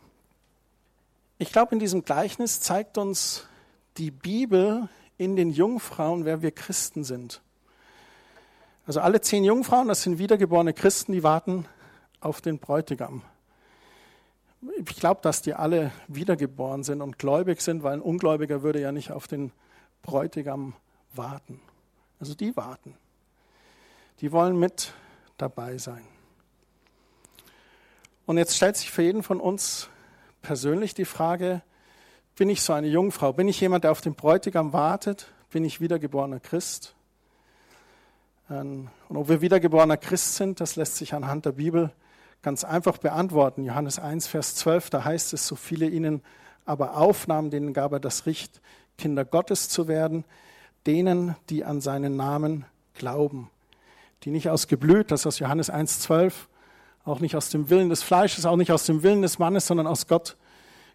Ich 1.38 1.52
glaube, 1.52 1.74
in 1.74 1.78
diesem 1.78 2.04
Gleichnis 2.04 2.60
zeigt 2.60 2.96
uns 2.96 3.46
die 3.98 4.10
Bibel 4.10 4.88
in 5.18 5.36
den 5.36 5.50
Jungfrauen, 5.50 6.24
wer 6.24 6.40
wir 6.42 6.50
Christen 6.50 7.04
sind. 7.04 7.42
Also 8.86 9.00
alle 9.00 9.20
zehn 9.20 9.44
Jungfrauen, 9.44 9.88
das 9.88 10.02
sind 10.02 10.18
wiedergeborene 10.18 10.72
Christen, 10.72 11.12
die 11.12 11.22
warten 11.22 11.66
auf 12.20 12.40
den 12.40 12.58
Bräutigam. 12.58 13.22
Ich 14.76 14.96
glaube, 14.96 15.20
dass 15.22 15.42
die 15.42 15.54
alle 15.54 15.92
wiedergeboren 16.08 16.82
sind 16.82 17.02
und 17.02 17.18
gläubig 17.18 17.60
sind, 17.60 17.82
weil 17.82 17.94
ein 17.94 18.00
Ungläubiger 18.00 18.62
würde 18.62 18.80
ja 18.80 18.92
nicht 18.92 19.10
auf 19.10 19.28
den 19.28 19.52
Bräutigam 20.02 20.74
warten. 21.14 21.60
Also 22.20 22.34
die 22.34 22.56
warten. 22.56 22.94
Die 24.20 24.32
wollen 24.32 24.58
mit 24.58 24.92
dabei 25.36 25.78
sein. 25.78 26.06
Und 28.24 28.38
jetzt 28.38 28.56
stellt 28.56 28.76
sich 28.76 28.90
für 28.90 29.02
jeden 29.02 29.22
von 29.22 29.40
uns 29.40 29.88
persönlich 30.42 30.94
die 30.94 31.04
Frage, 31.04 31.62
bin 32.36 32.50
ich 32.50 32.62
so 32.62 32.72
eine 32.72 32.88
Jungfrau? 32.88 33.32
Bin 33.32 33.48
ich 33.48 33.60
jemand, 33.60 33.84
der 33.84 33.92
auf 33.92 34.00
den 34.00 34.14
Bräutigam 34.14 34.72
wartet? 34.72 35.32
Bin 35.50 35.64
ich 35.64 35.80
wiedergeborener 35.80 36.40
Christ? 36.40 36.94
Ähm, 38.50 38.88
und 39.08 39.16
ob 39.16 39.28
wir 39.28 39.40
wiedergeborener 39.40 39.96
Christ 39.96 40.36
sind, 40.36 40.60
das 40.60 40.76
lässt 40.76 40.96
sich 40.96 41.14
anhand 41.14 41.46
der 41.46 41.52
Bibel 41.52 41.92
ganz 42.42 42.64
einfach 42.64 42.98
beantworten. 42.98 43.64
Johannes 43.64 43.98
1, 43.98 44.26
Vers 44.26 44.54
12, 44.56 44.90
da 44.90 45.04
heißt 45.04 45.32
es, 45.32 45.46
so 45.46 45.56
viele 45.56 45.88
ihnen 45.88 46.22
aber 46.64 46.96
aufnahmen, 46.96 47.50
denen 47.50 47.72
gab 47.72 47.92
er 47.92 48.00
das 48.00 48.26
Recht, 48.26 48.60
Kinder 48.98 49.24
Gottes 49.24 49.68
zu 49.68 49.88
werden, 49.88 50.24
denen, 50.86 51.36
die 51.48 51.64
an 51.64 51.80
seinen 51.80 52.16
Namen 52.16 52.64
glauben. 52.94 53.50
Die 54.24 54.30
nicht 54.30 54.48
aus 54.48 54.66
Geblüt, 54.66 55.10
das 55.10 55.20
ist 55.20 55.26
aus 55.26 55.38
Johannes 55.38 55.70
1, 55.70 56.00
12, 56.00 56.48
auch 57.04 57.20
nicht 57.20 57.36
aus 57.36 57.50
dem 57.50 57.70
Willen 57.70 57.88
des 57.88 58.02
Fleisches, 58.02 58.46
auch 58.46 58.56
nicht 58.56 58.72
aus 58.72 58.84
dem 58.84 59.02
Willen 59.02 59.22
des 59.22 59.38
Mannes, 59.38 59.66
sondern 59.66 59.86
aus 59.86 60.06
Gott 60.06 60.36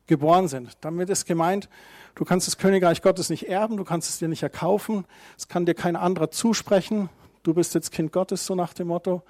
geboren 0.08 0.48
sind. 0.48 0.78
Damit 0.82 1.10
ist 1.10 1.26
gemeint, 1.26 1.70
du 2.16 2.26
kannst 2.26 2.48
das 2.48 2.58
Königreich 2.58 3.02
Gottes 3.02 3.30
nicht 3.30 3.48
erben, 3.48 3.78
du 3.78 3.84
kannst 3.84 4.10
es 4.10 4.20
dir 4.20 4.28
nicht 4.28 4.44
erkaufen, 4.44 5.06
es 5.38 5.48
kann 5.48 5.66
dir 5.66 5.76
kein 5.76 5.96
anderer 5.96 6.32
zusprechen, 6.32 7.10
du 7.44 7.54
bist 7.54 7.74
jetzt 7.76 7.92
Kind 7.92 8.12
Gottes, 8.12 8.46
so 8.46 8.56
nach 8.56 8.74
dem 8.74 8.88
Motto. 8.88 9.24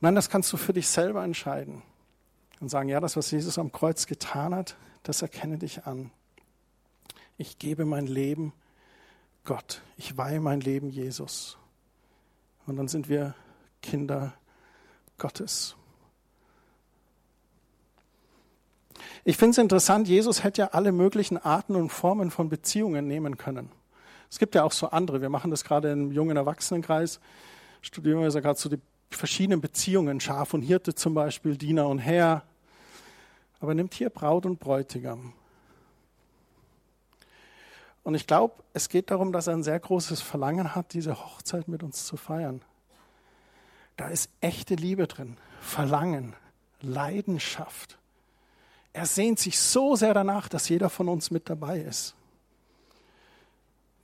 Nein, 0.00 0.14
das 0.14 0.30
kannst 0.30 0.52
du 0.52 0.56
für 0.56 0.72
dich 0.72 0.88
selber 0.88 1.24
entscheiden 1.24 1.82
und 2.60 2.68
sagen, 2.68 2.88
ja, 2.88 3.00
das, 3.00 3.16
was 3.16 3.30
Jesus 3.30 3.58
am 3.58 3.72
Kreuz 3.72 4.06
getan 4.06 4.54
hat, 4.54 4.76
das 5.02 5.22
erkenne 5.22 5.58
dich 5.58 5.86
an. 5.86 6.10
Ich 7.38 7.58
gebe 7.58 7.84
mein 7.84 8.06
Leben 8.06 8.52
Gott. 9.44 9.82
Ich 9.96 10.16
weihe 10.16 10.40
mein 10.40 10.60
Leben 10.60 10.90
Jesus. 10.90 11.58
Und 12.66 12.76
dann 12.76 12.88
sind 12.88 13.08
wir 13.08 13.34
Kinder 13.82 14.34
Gottes. 15.18 15.76
Ich 19.24 19.36
finde 19.36 19.52
es 19.52 19.58
interessant, 19.58 20.08
Jesus 20.08 20.44
hätte 20.44 20.62
ja 20.62 20.68
alle 20.68 20.92
möglichen 20.92 21.36
Arten 21.36 21.74
und 21.76 21.90
Formen 21.90 22.30
von 22.30 22.48
Beziehungen 22.48 23.06
nehmen 23.06 23.36
können. 23.36 23.70
Es 24.30 24.38
gibt 24.38 24.54
ja 24.54 24.64
auch 24.64 24.72
so 24.72 24.90
andere. 24.90 25.20
Wir 25.20 25.28
machen 25.28 25.50
das 25.50 25.64
gerade 25.64 25.90
im 25.90 26.12
jungen 26.12 26.36
Erwachsenenkreis. 26.36 27.20
Studieren 27.82 28.20
wir 28.20 28.28
ja 28.28 28.40
gerade 28.40 28.58
so 28.58 28.68
die 28.68 28.80
verschiedenen 29.10 29.60
Beziehungen, 29.60 30.20
Schaf 30.20 30.54
und 30.54 30.62
Hirte 30.62 30.94
zum 30.94 31.14
Beispiel, 31.14 31.56
Diener 31.56 31.88
und 31.88 31.98
Herr. 31.98 32.42
Aber 33.60 33.74
nimmt 33.74 33.94
hier 33.94 34.10
Braut 34.10 34.46
und 34.46 34.58
Bräutigam. 34.58 35.32
Und 38.06 38.14
ich 38.14 38.28
glaube, 38.28 38.54
es 38.72 38.88
geht 38.88 39.10
darum, 39.10 39.32
dass 39.32 39.48
er 39.48 39.54
ein 39.54 39.64
sehr 39.64 39.80
großes 39.80 40.20
Verlangen 40.20 40.76
hat, 40.76 40.92
diese 40.92 41.18
Hochzeit 41.18 41.66
mit 41.66 41.82
uns 41.82 42.06
zu 42.06 42.16
feiern. 42.16 42.62
Da 43.96 44.06
ist 44.06 44.30
echte 44.40 44.76
Liebe 44.76 45.08
drin, 45.08 45.38
Verlangen, 45.60 46.36
Leidenschaft. 46.80 47.98
Er 48.92 49.06
sehnt 49.06 49.40
sich 49.40 49.58
so 49.58 49.96
sehr 49.96 50.14
danach, 50.14 50.46
dass 50.46 50.68
jeder 50.68 50.88
von 50.88 51.08
uns 51.08 51.32
mit 51.32 51.50
dabei 51.50 51.80
ist. 51.80 52.14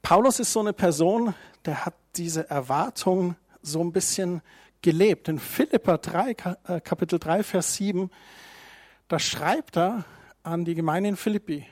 Paulus 0.02 0.40
ist 0.40 0.52
so 0.52 0.58
eine 0.58 0.72
Person, 0.72 1.32
der 1.64 1.86
hat 1.86 1.94
diese 2.16 2.50
Erwartung 2.50 3.36
so 3.62 3.84
ein 3.84 3.92
bisschen 3.92 4.42
gelebt. 4.80 5.28
In 5.28 5.38
Philippa 5.38 5.98
3, 5.98 6.30
äh, 6.30 6.80
Kapitel 6.80 7.20
3, 7.20 7.44
Vers 7.44 7.76
7, 7.76 8.10
da 9.06 9.20
schreibt 9.20 9.76
er 9.76 10.04
an 10.42 10.64
die 10.64 10.74
Gemeinde 10.74 11.10
in 11.10 11.16
Philippi. 11.16 11.68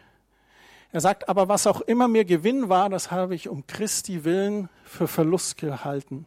Er 0.93 1.01
sagt, 1.01 1.29
aber 1.29 1.49
was 1.49 1.67
auch 1.67 1.81
immer 1.83 2.09
mir 2.09 2.25
Gewinn 2.25 2.69
war, 2.69 2.89
das 2.89 3.11
habe 3.11 3.35
ich 3.35 3.49
um 3.49 3.67
Christi 3.67 4.25
willen 4.25 4.69
für 4.85 5.07
Verlust 5.07 5.57
gehalten. 5.57 6.27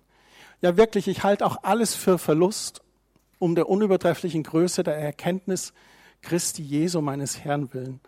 Ja 0.62 0.78
wirklich, 0.78 1.08
ich 1.10 1.24
halte 1.24 1.46
auch 1.46 1.64
alles 1.64 1.96
für 1.96 2.18
Verlust, 2.18 2.82
um 3.40 3.56
der 3.56 3.68
unübertrefflichen 3.68 4.44
Größe 4.44 4.84
der 4.84 4.98
Erkenntnis 4.98 5.74
Christi 6.22 6.64
Jesu 6.64 7.02
meines 7.02 7.44
Herrn 7.44 7.74
willen, 7.74 8.00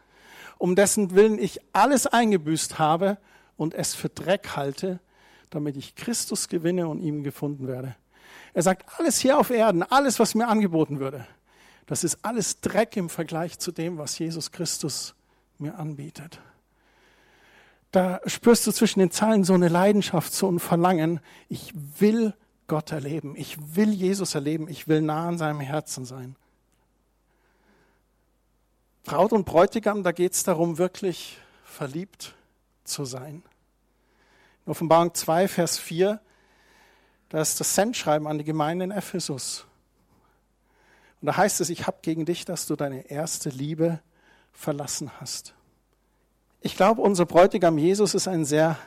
um 0.58 0.76
dessen 0.76 1.14
Willen 1.14 1.38
ich 1.38 1.60
alles 1.74 2.08
eingebüßt 2.08 2.80
habe 2.80 3.18
und 3.58 3.74
es 3.74 3.94
für 3.94 4.08
Dreck 4.08 4.56
halte, 4.56 5.02
damit 5.50 5.76
ich 5.76 5.96
Christus 5.96 6.48
gewinne 6.48 6.88
und 6.88 7.02
ihm 7.02 7.24
gefunden 7.24 7.68
werde. 7.68 7.96
Er 8.54 8.62
sagt, 8.62 8.86
alles 8.98 9.20
hier 9.20 9.38
auf 9.38 9.50
Erden, 9.50 9.84
alles, 9.84 10.20
was 10.20 10.36
mir 10.36 10.48
angeboten 10.48 11.02
würde, 11.02 11.28
das 11.86 12.06
ist 12.06 12.20
alles 12.22 12.62
Dreck 12.62 12.96
im 12.96 13.10
Vergleich 13.10 13.60
zu 13.60 13.74
dem, 13.74 13.98
was 13.98 14.18
Jesus 14.18 14.54
Christus 14.54 15.15
mir 15.60 15.78
anbietet. 15.78 16.40
Da 17.92 18.20
spürst 18.26 18.68
du 18.68 18.72
zwischen 18.72 19.00
den 19.00 19.12
Zeilen 19.12 19.44
so 19.44 19.54
eine 19.54 19.70
Leidenschaft, 19.70 20.34
so 20.34 20.50
ein 20.52 20.60
Verlangen. 20.60 21.22
Ich 21.48 21.74
will 22.00 22.34
Gott 22.68 22.92
erleben. 22.92 23.36
Ich 23.38 23.76
will 23.76 23.92
Jesus 23.92 24.36
erleben. 24.36 24.68
Ich 24.68 24.88
will 24.88 25.02
nah 25.02 25.28
an 25.28 25.38
seinem 25.38 25.62
Herzen 25.62 26.04
sein. 26.04 26.36
Braut 29.06 29.32
und 29.32 29.46
Bräutigam, 29.46 30.04
da 30.04 30.12
geht 30.12 30.34
es 30.34 30.44
darum, 30.44 30.78
wirklich 30.78 31.38
verliebt 31.64 32.34
zu 32.84 33.06
sein. 33.06 33.44
In 34.66 34.72
Offenbarung 34.72 35.14
2, 35.14 35.48
Vers 35.48 35.78
4, 35.78 36.20
da 37.30 37.40
ist 37.40 37.60
das 37.60 37.76
Sendschreiben 37.76 38.28
an 38.28 38.40
die 38.40 38.44
Gemeinde 38.44 38.86
in 38.86 38.92
Ephesus. 38.92 39.66
Und 41.22 41.28
da 41.28 41.38
heißt 41.38 41.62
es, 41.62 41.70
ich 41.70 41.86
habe 41.86 41.98
gegen 42.02 42.26
dich, 42.26 42.46
dass 42.46 42.66
du 42.66 42.76
deine 42.76 43.10
erste 43.10 43.50
Liebe 43.50 44.00
verlassen 44.56 45.12
hast. 45.20 45.54
Ich 46.62 46.76
glaube, 46.76 47.02
unser 47.02 47.26
Bräutigam 47.26 47.78
Jesus 47.78 48.16
ist 48.16 48.28
ein 48.28 48.46
sehr 48.46 48.80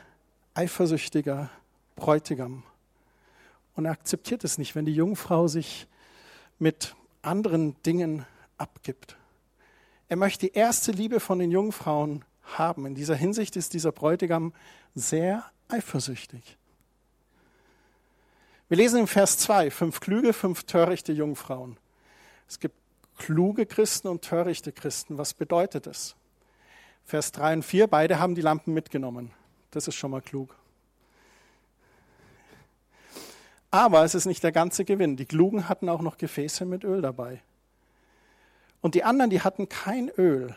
eifersüchtiger 0.53 1.49
Bräutigam. 1.95 2.63
Und 3.75 3.85
er 3.85 3.91
akzeptiert 3.91 4.43
es 4.43 4.57
nicht, 4.57 4.75
wenn 4.75 4.85
die 4.85 4.93
Jungfrau 4.93 5.47
sich 5.47 5.87
mit 6.57 6.95
anderen 7.21 7.81
Dingen 7.83 8.25
abgibt. 8.57 9.15
Er 10.09 10.17
möchte 10.17 10.47
die 10.47 10.53
erste 10.53 10.91
Liebe 10.91 11.19
von 11.19 11.39
den 11.39 11.51
Jungfrauen 11.51 12.25
haben. 12.43 12.85
In 12.85 12.95
dieser 12.95 13.15
Hinsicht 13.15 13.55
ist 13.55 13.73
dieser 13.73 13.91
Bräutigam 13.91 14.53
sehr 14.95 15.45
eifersüchtig. 15.69 16.57
Wir 18.67 18.77
lesen 18.77 18.99
im 18.99 19.07
Vers 19.07 19.37
2, 19.37 19.71
fünf 19.71 19.99
klüge, 19.99 20.33
fünf 20.33 20.63
törichte 20.63 21.13
Jungfrauen. 21.13 21.77
Es 22.47 22.59
gibt 22.59 22.75
kluge 23.19 23.67
Christen 23.67 24.07
und 24.07 24.23
törichte 24.23 24.71
Christen. 24.71 25.19
Was 25.19 25.35
bedeutet 25.35 25.85
es? 25.85 26.15
Vers 27.05 27.31
3 27.33 27.53
und 27.53 27.63
4, 27.63 27.87
beide 27.87 28.19
haben 28.19 28.33
die 28.33 28.41
Lampen 28.41 28.73
mitgenommen. 28.73 29.31
Das 29.69 29.87
ist 29.87 29.95
schon 29.95 30.09
mal 30.09 30.21
klug. 30.21 30.55
Aber 33.71 34.03
es 34.03 34.15
ist 34.15 34.25
nicht 34.25 34.43
der 34.43 34.51
ganze 34.51 34.83
Gewinn. 34.83 35.15
Die 35.15 35.25
Klugen 35.25 35.69
hatten 35.69 35.89
auch 35.89 36.01
noch 36.01 36.17
Gefäße 36.17 36.65
mit 36.65 36.83
Öl 36.83 37.01
dabei. 37.01 37.41
Und 38.81 38.95
die 38.95 39.03
anderen, 39.03 39.29
die 39.29 39.41
hatten 39.41 39.69
kein 39.69 40.09
Öl. 40.09 40.55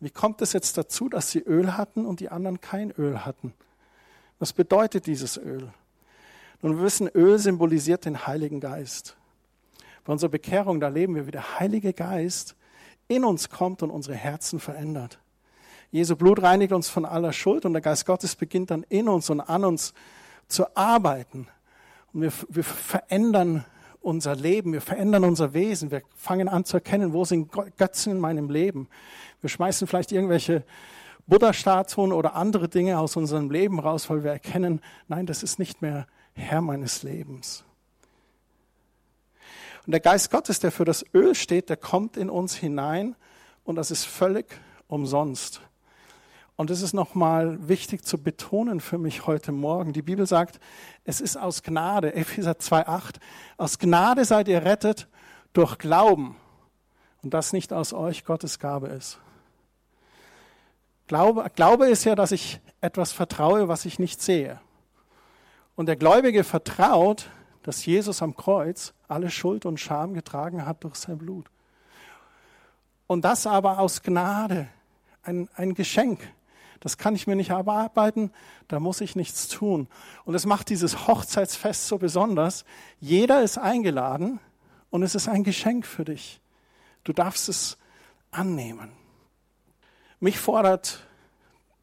Wie 0.00 0.10
kommt 0.10 0.42
es 0.42 0.52
jetzt 0.52 0.76
dazu, 0.78 1.08
dass 1.08 1.30
sie 1.30 1.40
Öl 1.40 1.76
hatten 1.76 2.06
und 2.06 2.20
die 2.20 2.30
anderen 2.30 2.60
kein 2.60 2.90
Öl 2.92 3.24
hatten? 3.24 3.52
Was 4.38 4.52
bedeutet 4.52 5.06
dieses 5.06 5.36
Öl? 5.36 5.70
Nun, 6.62 6.78
wir 6.78 6.84
wissen, 6.84 7.08
Öl 7.08 7.38
symbolisiert 7.38 8.04
den 8.04 8.26
Heiligen 8.26 8.60
Geist. 8.60 9.16
Bei 10.04 10.12
unserer 10.12 10.30
Bekehrung, 10.30 10.80
da 10.80 10.88
leben 10.88 11.14
wir, 11.14 11.26
wie 11.26 11.32
der 11.32 11.58
Heilige 11.58 11.92
Geist 11.92 12.56
in 13.08 13.24
uns 13.24 13.50
kommt 13.50 13.82
und 13.82 13.90
unsere 13.90 14.16
Herzen 14.16 14.60
verändert. 14.60 15.18
Jesu 15.90 16.14
Blut 16.14 16.42
reinigt 16.42 16.72
uns 16.72 16.88
von 16.88 17.04
aller 17.04 17.32
Schuld 17.32 17.64
und 17.64 17.72
der 17.72 17.82
Geist 17.82 18.06
Gottes 18.06 18.36
beginnt 18.36 18.70
dann 18.70 18.84
in 18.88 19.08
uns 19.08 19.28
und 19.28 19.40
an 19.40 19.64
uns 19.64 19.92
zu 20.46 20.76
arbeiten. 20.76 21.48
Und 22.12 22.22
wir, 22.22 22.32
wir 22.48 22.64
verändern 22.64 23.64
unser 24.00 24.36
Leben, 24.36 24.72
wir 24.72 24.80
verändern 24.80 25.24
unser 25.24 25.52
Wesen, 25.52 25.90
wir 25.90 26.02
fangen 26.14 26.48
an 26.48 26.64
zu 26.64 26.76
erkennen, 26.76 27.12
wo 27.12 27.24
sind 27.24 27.50
Götzen 27.76 28.12
in 28.12 28.20
meinem 28.20 28.48
Leben. 28.48 28.88
Wir 29.40 29.50
schmeißen 29.50 29.86
vielleicht 29.86 30.12
irgendwelche 30.12 30.64
Buddha-Statuen 31.26 32.12
oder 32.12 32.34
andere 32.34 32.68
Dinge 32.68 32.98
aus 32.98 33.16
unserem 33.16 33.50
Leben 33.50 33.78
raus, 33.78 34.08
weil 34.08 34.24
wir 34.24 34.30
erkennen, 34.30 34.80
nein, 35.08 35.26
das 35.26 35.42
ist 35.42 35.58
nicht 35.58 35.82
mehr 35.82 36.06
Herr 36.34 36.60
meines 36.60 37.02
Lebens. 37.02 37.64
Und 39.86 39.92
der 39.92 40.00
Geist 40.00 40.30
Gottes, 40.30 40.60
der 40.60 40.72
für 40.72 40.84
das 40.84 41.04
Öl 41.14 41.34
steht, 41.34 41.68
der 41.68 41.76
kommt 41.76 42.16
in 42.16 42.30
uns 42.30 42.54
hinein 42.54 43.16
und 43.64 43.76
das 43.76 43.90
ist 43.90 44.04
völlig 44.04 44.46
umsonst. 44.88 45.60
Und 46.56 46.68
das 46.68 46.82
ist 46.82 46.92
nochmal 46.92 47.68
wichtig 47.68 48.04
zu 48.04 48.18
betonen 48.18 48.80
für 48.80 48.98
mich 48.98 49.26
heute 49.26 49.50
Morgen. 49.50 49.94
Die 49.94 50.02
Bibel 50.02 50.26
sagt, 50.26 50.60
es 51.04 51.22
ist 51.22 51.38
aus 51.38 51.62
Gnade, 51.62 52.14
Epheser 52.14 52.52
2,8, 52.52 53.14
aus 53.56 53.78
Gnade 53.78 54.26
seid 54.26 54.46
ihr 54.48 54.62
rettet 54.62 55.08
durch 55.54 55.78
Glauben. 55.78 56.36
Und 57.22 57.32
das 57.32 57.54
nicht 57.54 57.72
aus 57.72 57.92
euch 57.92 58.24
Gottes 58.24 58.58
Gabe 58.58 58.88
ist. 58.88 59.18
Glaube, 61.06 61.50
Glaube 61.54 61.88
ist 61.88 62.04
ja, 62.04 62.14
dass 62.14 62.30
ich 62.30 62.60
etwas 62.80 63.12
vertraue, 63.12 63.68
was 63.68 63.84
ich 63.84 63.98
nicht 63.98 64.20
sehe. 64.20 64.60
Und 65.76 65.86
der 65.86 65.96
Gläubige 65.96 66.44
vertraut, 66.44 67.30
dass 67.62 67.84
Jesus 67.84 68.22
am 68.22 68.36
Kreuz 68.36 68.94
alle 69.08 69.30
Schuld 69.30 69.66
und 69.66 69.78
Scham 69.78 70.14
getragen 70.14 70.64
hat 70.66 70.84
durch 70.84 70.96
sein 70.96 71.18
Blut. 71.18 71.46
Und 73.06 73.24
das 73.24 73.46
aber 73.46 73.78
aus 73.78 74.02
Gnade, 74.02 74.68
ein, 75.22 75.48
ein 75.54 75.74
Geschenk. 75.74 76.20
Das 76.80 76.96
kann 76.96 77.14
ich 77.14 77.26
mir 77.26 77.36
nicht 77.36 77.50
erarbeiten, 77.50 78.32
da 78.68 78.80
muss 78.80 79.02
ich 79.02 79.14
nichts 79.14 79.48
tun. 79.48 79.88
Und 80.24 80.34
es 80.34 80.46
macht 80.46 80.70
dieses 80.70 81.06
Hochzeitsfest 81.06 81.86
so 81.86 81.98
besonders. 81.98 82.64
Jeder 83.00 83.42
ist 83.42 83.58
eingeladen 83.58 84.40
und 84.88 85.02
es 85.02 85.14
ist 85.14 85.28
ein 85.28 85.44
Geschenk 85.44 85.86
für 85.86 86.04
dich. 86.04 86.40
Du 87.04 87.12
darfst 87.12 87.48
es 87.48 87.76
annehmen. 88.30 88.92
Mich 90.20 90.38
fordert 90.38 91.06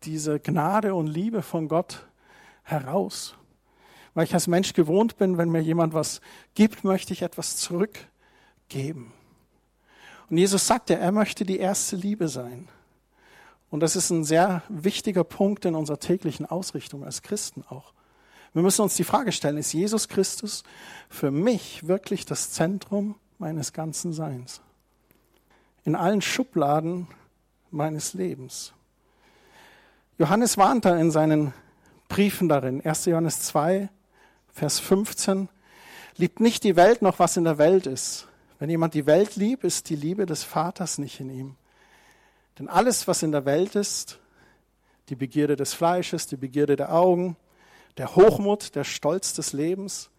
diese 0.03 0.39
Gnade 0.39 0.95
und 0.95 1.07
Liebe 1.07 1.41
von 1.41 1.67
Gott 1.67 2.07
heraus. 2.63 3.35
Weil 4.17 4.23
ich 4.23 4.34
als 4.34 4.47
Mensch 4.47 4.73
gewohnt 4.73 5.17
bin, 5.17 5.38
wenn 5.38 5.51
mir 5.51 5.62
jemand 5.62 5.93
was 5.93 6.21
gibt, 6.56 6.84
möchte 6.84 7.13
ich 7.13 7.21
etwas 7.21 7.56
zurückgeben. 7.58 9.13
Und 10.27 10.38
Jesus 10.39 10.65
sagt 10.65 10.89
ja, 10.89 10.95
er 10.95 11.12
möchte 11.12 11.45
die 11.45 11.60
erste 11.60 11.95
Liebe 11.95 12.27
sein. 12.27 12.67
Und 13.69 13.82
das 13.82 13.95
ist 13.95 14.10
ein 14.10 14.23
sehr 14.23 14.63
wichtiger 14.69 15.23
Punkt 15.23 15.65
in 15.65 15.75
unserer 15.75 15.99
täglichen 15.99 16.47
Ausrichtung 16.47 17.03
als 17.03 17.21
Christen 17.21 17.63
auch. 17.69 17.93
Wir 18.53 18.63
müssen 18.63 18.82
uns 18.82 18.95
die 18.95 19.03
Frage 19.03 19.32
stellen, 19.32 19.58
ist 19.58 19.73
Jesus 19.73 20.08
Christus 20.08 20.63
für 21.10 21.30
mich 21.30 21.88
wirklich 21.88 22.25
das 22.25 22.49
Zentrum 22.49 23.13
meines 23.38 23.71
ganzen 23.71 24.13
Seins? 24.13 24.62
In 25.84 25.95
allen 25.95 26.23
Schubladen 26.23 27.06
meines 27.69 28.15
Lebens. 28.15 28.73
Johannes 30.17 30.58
warnt 30.58 30.86
da 30.86 30.97
in 30.97 31.12
seinen 31.12 31.53
Briefen 32.10 32.49
darin, 32.49 32.84
1. 32.84 33.06
Johannes 33.06 33.41
2, 33.41 33.89
Vers 34.58 34.80
15, 34.80 35.50
liebt 36.15 36.39
nicht 36.39 36.63
die 36.63 36.76
Welt 36.76 37.04
noch, 37.04 37.20
was 37.20 37.38
in 37.38 37.43
der 37.43 37.60
Welt 37.60 37.86
ist. 37.86 38.28
Wenn 38.58 38.72
jemand 38.72 38.96
die 38.96 39.06
Welt 39.06 39.36
liebt, 39.36 39.63
ist 39.63 39.88
die 39.91 39.96
Liebe 39.96 40.26
des 40.26 40.43
Vaters 40.43 40.98
nicht 40.98 41.20
in 41.20 41.30
ihm. 41.30 41.56
Denn 42.58 42.67
alles, 42.67 43.08
was 43.08 43.22
in 43.22 43.32
der 43.32 43.46
Welt 43.46 43.76
ist, 43.76 44.17
die 45.10 45.15
Begierde 45.15 45.58
des 45.58 45.76
Fleisches, 45.76 46.26
die 46.26 46.38
Begierde 46.38 46.76
der 46.76 46.91
Augen, 46.91 47.38
der 47.98 48.15
Hochmut, 48.15 48.74
der 48.74 48.84
Stolz 48.84 49.34
des 49.34 49.54
Lebens, 49.54 50.10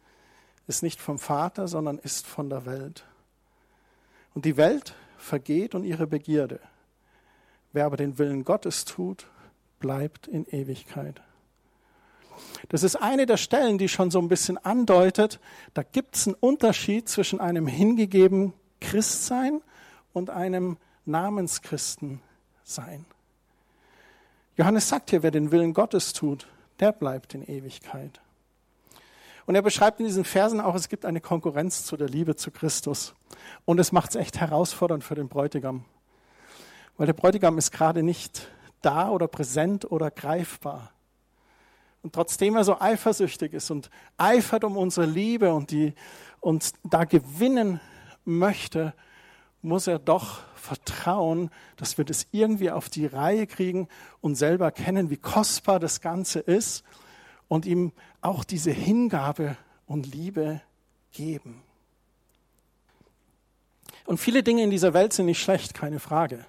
ist 0.69 0.85
nicht 0.85 1.01
vom 1.01 1.19
Vater, 1.19 1.67
sondern 1.67 1.99
ist 1.99 2.25
von 2.25 2.49
der 2.49 2.65
Welt. 2.65 3.07
Und 4.35 4.45
die 4.45 4.57
Welt 4.57 4.95
vergeht 5.17 5.75
und 5.75 5.83
ihre 5.83 6.07
Begierde. 6.07 6.61
Wer 7.73 7.87
aber 7.87 7.97
den 7.97 8.19
Willen 8.19 8.45
Gottes 8.45 8.85
tut, 8.85 9.27
bleibt 9.81 10.29
in 10.29 10.47
Ewigkeit. 10.47 11.23
Das 12.69 12.83
ist 12.83 12.97
eine 12.97 13.27
der 13.27 13.37
Stellen, 13.37 13.79
die 13.79 13.89
schon 13.89 14.11
so 14.11 14.19
ein 14.19 14.29
bisschen 14.29 14.59
andeutet, 14.59 15.41
da 15.75 15.83
gibt 15.83 16.17
es 16.17 16.27
einen 16.27 16.37
Unterschied 16.41 17.09
zwischen 17.09 17.41
einem 17.41 17.67
hingegebenen 17.67 18.53
Christsein 18.81 19.61
und 20.13 20.31
einem 20.31 20.77
Namenschristen 21.05 22.21
sein. 22.65 23.05
Johannes 24.57 24.89
sagt 24.89 25.11
hier, 25.11 25.23
wer 25.23 25.31
den 25.31 25.51
Willen 25.53 25.73
Gottes 25.73 26.13
tut, 26.13 26.49
der 26.81 26.93
bleibt 26.93 27.35
in 27.35 27.43
Ewigkeit. 27.43 28.21
Und 29.47 29.55
er 29.55 29.63
beschreibt 29.63 30.01
in 30.01 30.07
diesen 30.07 30.25
Versen 30.25 30.61
auch, 30.61 30.75
es 30.75 30.91
gibt 30.91 31.07
eine 31.07 31.23
Konkurrenz 31.23 31.85
zu 31.85 31.97
der 31.97 32.09
Liebe 32.09 32.37
zu 32.37 32.51
Christus. 32.51 33.15
Und 33.65 33.79
es 33.79 33.93
macht 33.93 34.11
es 34.11 34.17
echt 34.17 34.39
herausfordernd 34.39 35.03
für 35.03 35.15
den 35.15 35.29
Bräutigam. 35.29 35.85
Weil 36.99 37.07
der 37.07 37.15
Bräutigam 37.15 37.57
ist 37.57 37.71
gerade 37.71 38.03
nicht 38.03 38.49
da 38.83 39.09
oder 39.09 39.27
präsent 39.27 39.91
oder 39.91 40.11
greifbar. 40.11 40.93
Und 42.09 42.15
trotzdem 42.15 42.57
er 42.57 42.65
so 42.65 42.81
eifersüchtig 42.81 43.53
ist 43.53 43.71
und 43.71 43.91
eifert 44.17 44.65
um 44.65 44.79
unsere 44.79 45.05
Liebe 45.05 45.53
und 45.53 45.71
die 45.71 45.93
uns 46.41 46.73
da 46.83 47.05
gewinnen 47.05 47.83
möchte, 48.25 48.95
muss 49.61 49.87
er 49.87 49.99
doch 49.99 50.41
vertrauen, 50.55 51.51
dass 51.77 51.99
wir 51.99 52.07
das 52.07 52.27
irgendwie 52.33 52.71
auf 52.71 52.89
die 52.89 53.05
Reihe 53.05 53.47
kriegen 53.47 53.89
und 54.23 54.37
selber 54.37 54.65
erkennen, 54.65 55.11
wie 55.11 55.19
kostbar 55.19 55.79
das 55.79 56.01
Ganze 56.01 56.39
ist 56.39 56.83
und 57.47 57.67
ihm 57.67 57.93
auch 58.23 58.43
diese 58.43 58.71
Hingabe 58.71 59.59
und 59.85 60.11
Liebe 60.11 60.63
geben. 61.13 61.63
Und 64.07 64.17
viele 64.17 64.43
Dinge 64.43 64.63
in 64.63 64.71
dieser 64.71 64.95
Welt 64.95 65.13
sind 65.13 65.27
nicht 65.27 65.43
schlecht, 65.43 65.75
keine 65.75 66.01
Frage. 66.01 66.47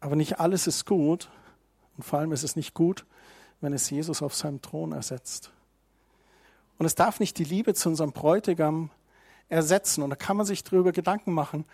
Aber 0.00 0.16
nicht 0.16 0.40
alles 0.40 0.66
ist 0.66 0.86
gut. 0.86 1.28
Und 1.98 2.04
vor 2.04 2.20
allem 2.20 2.32
ist 2.32 2.42
es 2.42 2.56
nicht 2.56 2.72
gut, 2.72 3.04
wenn 3.60 3.72
es 3.72 3.90
Jesus 3.90 4.22
auf 4.22 4.34
seinem 4.34 4.62
Thron 4.62 4.92
ersetzt. 4.92 5.50
Und 6.78 6.86
es 6.86 6.94
darf 6.94 7.20
nicht 7.20 7.38
die 7.38 7.44
Liebe 7.44 7.74
zu 7.74 7.90
unserem 7.90 8.12
Bräutigam 8.12 8.90
ersetzen. 9.50 10.02
Und 10.02 10.10
da 10.10 10.16
kann 10.16 10.36
man 10.36 10.46
sich 10.46 10.64
darüber 10.64 10.92
Gedanken 10.92 11.32
machen, 11.32 11.66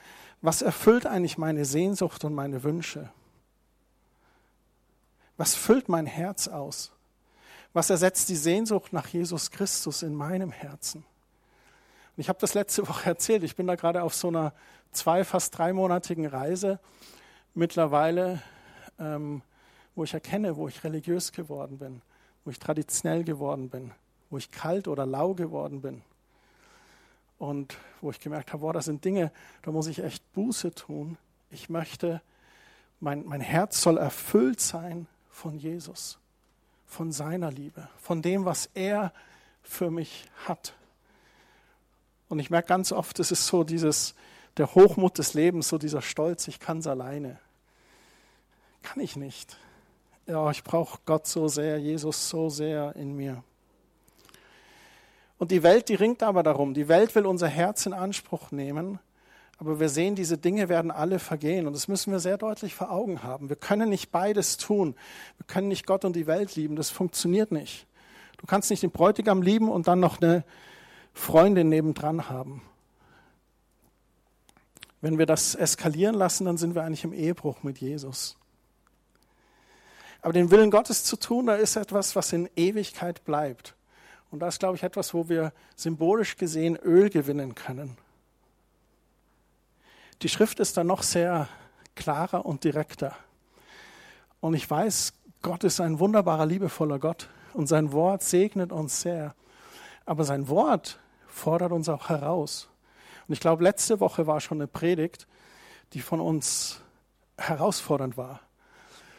was 0.42 0.62
erfüllt 0.62 1.06
eigentlich 1.06 1.38
meine 1.38 1.64
Sehnsucht 1.64 2.24
und 2.24 2.34
meine 2.34 2.62
Wünsche? 2.62 3.10
Was 5.36 5.54
füllt 5.54 5.88
mein 5.88 6.06
Herz 6.06 6.48
aus? 6.48 6.92
Was 7.72 7.90
ersetzt 7.90 8.28
die 8.30 8.36
Sehnsucht 8.36 8.92
nach 8.92 9.06
Jesus 9.06 9.50
Christus 9.50 10.02
in 10.02 10.14
meinem 10.14 10.50
Herzen? 10.50 11.04
Und 12.16 12.20
ich 12.20 12.28
habe 12.28 12.38
das 12.40 12.54
letzte 12.54 12.88
Woche 12.88 13.10
erzählt. 13.10 13.42
Ich 13.44 13.56
bin 13.56 13.66
da 13.66 13.74
gerade 13.74 14.02
auf 14.02 14.14
so 14.14 14.28
einer 14.28 14.54
zwei, 14.92 15.24
fast 15.24 15.56
dreimonatigen 15.56 16.26
Reise 16.26 16.80
mittlerweile, 17.54 18.42
ähm, 18.98 19.42
wo 19.96 20.04
ich 20.04 20.14
erkenne, 20.14 20.56
wo 20.56 20.68
ich 20.68 20.84
religiös 20.84 21.32
geworden 21.32 21.78
bin, 21.78 22.02
wo 22.44 22.52
ich 22.52 22.60
traditionell 22.60 23.24
geworden 23.24 23.68
bin, 23.68 23.90
wo 24.30 24.38
ich 24.38 24.52
kalt 24.52 24.86
oder 24.86 25.04
lau 25.04 25.34
geworden 25.34 25.80
bin 25.80 26.02
und 27.38 27.76
wo 28.00 28.10
ich 28.10 28.20
gemerkt 28.20 28.52
habe, 28.52 28.62
wow, 28.62 28.72
das 28.72 28.84
sind 28.84 29.04
Dinge, 29.04 29.32
da 29.62 29.72
muss 29.72 29.88
ich 29.88 29.98
echt 29.98 30.32
Buße 30.34 30.72
tun. 30.72 31.18
Ich 31.50 31.68
möchte, 31.68 32.22
mein, 33.00 33.24
mein 33.26 33.40
Herz 33.40 33.82
soll 33.82 33.98
erfüllt 33.98 34.60
sein 34.60 35.08
von 35.30 35.58
Jesus. 35.58 36.18
von 36.86 37.12
seiner 37.12 37.50
Liebe, 37.50 37.88
von 37.98 38.22
dem, 38.22 38.44
was 38.44 38.70
er 38.74 39.12
für 39.62 39.90
mich 39.90 40.24
hat. 40.46 40.74
Und 42.28 42.38
ich 42.38 42.50
merke 42.50 42.68
ganz 42.68 42.92
oft, 42.92 43.18
es 43.18 43.30
ist 43.30 43.46
so 43.46 43.64
dieses, 43.64 44.14
der 44.56 44.74
Hochmut 44.74 45.18
des 45.18 45.34
Lebens, 45.34 45.68
so 45.68 45.78
dieser 45.78 46.00
Stolz, 46.00 46.48
ich 46.48 46.60
kann 46.60 46.78
es 46.78 46.86
alleine. 46.86 47.38
Kann 48.82 49.00
ich 49.00 49.16
nicht. 49.16 49.58
Ja, 50.26 50.50
ich 50.50 50.64
brauche 50.64 50.98
Gott 51.06 51.26
so 51.26 51.46
sehr, 51.46 51.78
Jesus 51.78 52.28
so 52.28 52.50
sehr 52.50 52.96
in 52.96 53.14
mir. 53.14 53.44
Und 55.38 55.50
die 55.50 55.62
Welt, 55.62 55.88
die 55.88 55.94
ringt 55.94 56.22
aber 56.22 56.42
darum. 56.42 56.74
Die 56.74 56.88
Welt 56.88 57.14
will 57.14 57.26
unser 57.26 57.46
Herz 57.46 57.86
in 57.86 57.92
Anspruch 57.92 58.50
nehmen. 58.50 58.98
Aber 59.58 59.78
wir 59.78 59.88
sehen, 59.88 60.16
diese 60.16 60.36
Dinge 60.36 60.68
werden 60.68 60.90
alle 60.90 61.18
vergehen. 61.18 61.66
Und 61.66 61.74
das 61.74 61.88
müssen 61.88 62.12
wir 62.12 62.18
sehr 62.18 62.38
deutlich 62.38 62.74
vor 62.74 62.90
Augen 62.90 63.22
haben. 63.22 63.48
Wir 63.48 63.56
können 63.56 63.88
nicht 63.88 64.10
beides 64.10 64.56
tun. 64.56 64.96
Wir 65.38 65.46
können 65.46 65.68
nicht 65.68 65.86
Gott 65.86 66.04
und 66.04 66.16
die 66.16 66.26
Welt 66.26 66.56
lieben. 66.56 66.74
Das 66.74 66.90
funktioniert 66.90 67.52
nicht. 67.52 67.86
Du 68.38 68.46
kannst 68.46 68.70
nicht 68.70 68.82
den 68.82 68.90
Bräutigam 68.90 69.42
lieben 69.42 69.70
und 69.70 69.86
dann 69.86 70.00
noch 70.00 70.20
eine 70.20 70.44
Freundin 71.14 71.68
nebendran 71.68 72.28
haben. 72.28 72.62
Wenn 75.00 75.18
wir 75.18 75.26
das 75.26 75.54
eskalieren 75.54 76.14
lassen, 76.14 76.46
dann 76.46 76.56
sind 76.56 76.74
wir 76.74 76.82
eigentlich 76.82 77.04
im 77.04 77.12
Ehebruch 77.12 77.62
mit 77.62 77.78
Jesus. 77.78 78.36
Aber 80.26 80.32
den 80.32 80.50
Willen 80.50 80.72
Gottes 80.72 81.04
zu 81.04 81.14
tun, 81.16 81.46
da 81.46 81.54
ist 81.54 81.76
etwas, 81.76 82.16
was 82.16 82.32
in 82.32 82.50
Ewigkeit 82.56 83.22
bleibt. 83.24 83.76
Und 84.32 84.40
das 84.40 84.54
ist, 84.54 84.58
glaube 84.58 84.74
ich, 84.74 84.82
etwas, 84.82 85.14
wo 85.14 85.28
wir 85.28 85.52
symbolisch 85.76 86.36
gesehen 86.36 86.74
Öl 86.74 87.10
gewinnen 87.10 87.54
können. 87.54 87.96
Die 90.22 90.28
Schrift 90.28 90.58
ist 90.58 90.76
dann 90.76 90.88
noch 90.88 91.04
sehr 91.04 91.48
klarer 91.94 92.44
und 92.44 92.64
direkter. 92.64 93.14
Und 94.40 94.54
ich 94.54 94.68
weiß, 94.68 95.12
Gott 95.42 95.62
ist 95.62 95.80
ein 95.80 96.00
wunderbarer, 96.00 96.44
liebevoller 96.44 96.98
Gott 96.98 97.28
und 97.52 97.68
sein 97.68 97.92
Wort 97.92 98.24
segnet 98.24 98.72
uns 98.72 99.02
sehr. 99.02 99.32
Aber 100.06 100.24
sein 100.24 100.48
Wort 100.48 100.98
fordert 101.28 101.70
uns 101.70 101.88
auch 101.88 102.08
heraus. 102.08 102.68
Und 103.28 103.34
ich 103.34 103.38
glaube, 103.38 103.62
letzte 103.62 104.00
Woche 104.00 104.26
war 104.26 104.40
schon 104.40 104.58
eine 104.58 104.66
Predigt, 104.66 105.28
die 105.92 106.00
von 106.00 106.18
uns 106.18 106.80
herausfordernd 107.38 108.16
war. 108.16 108.40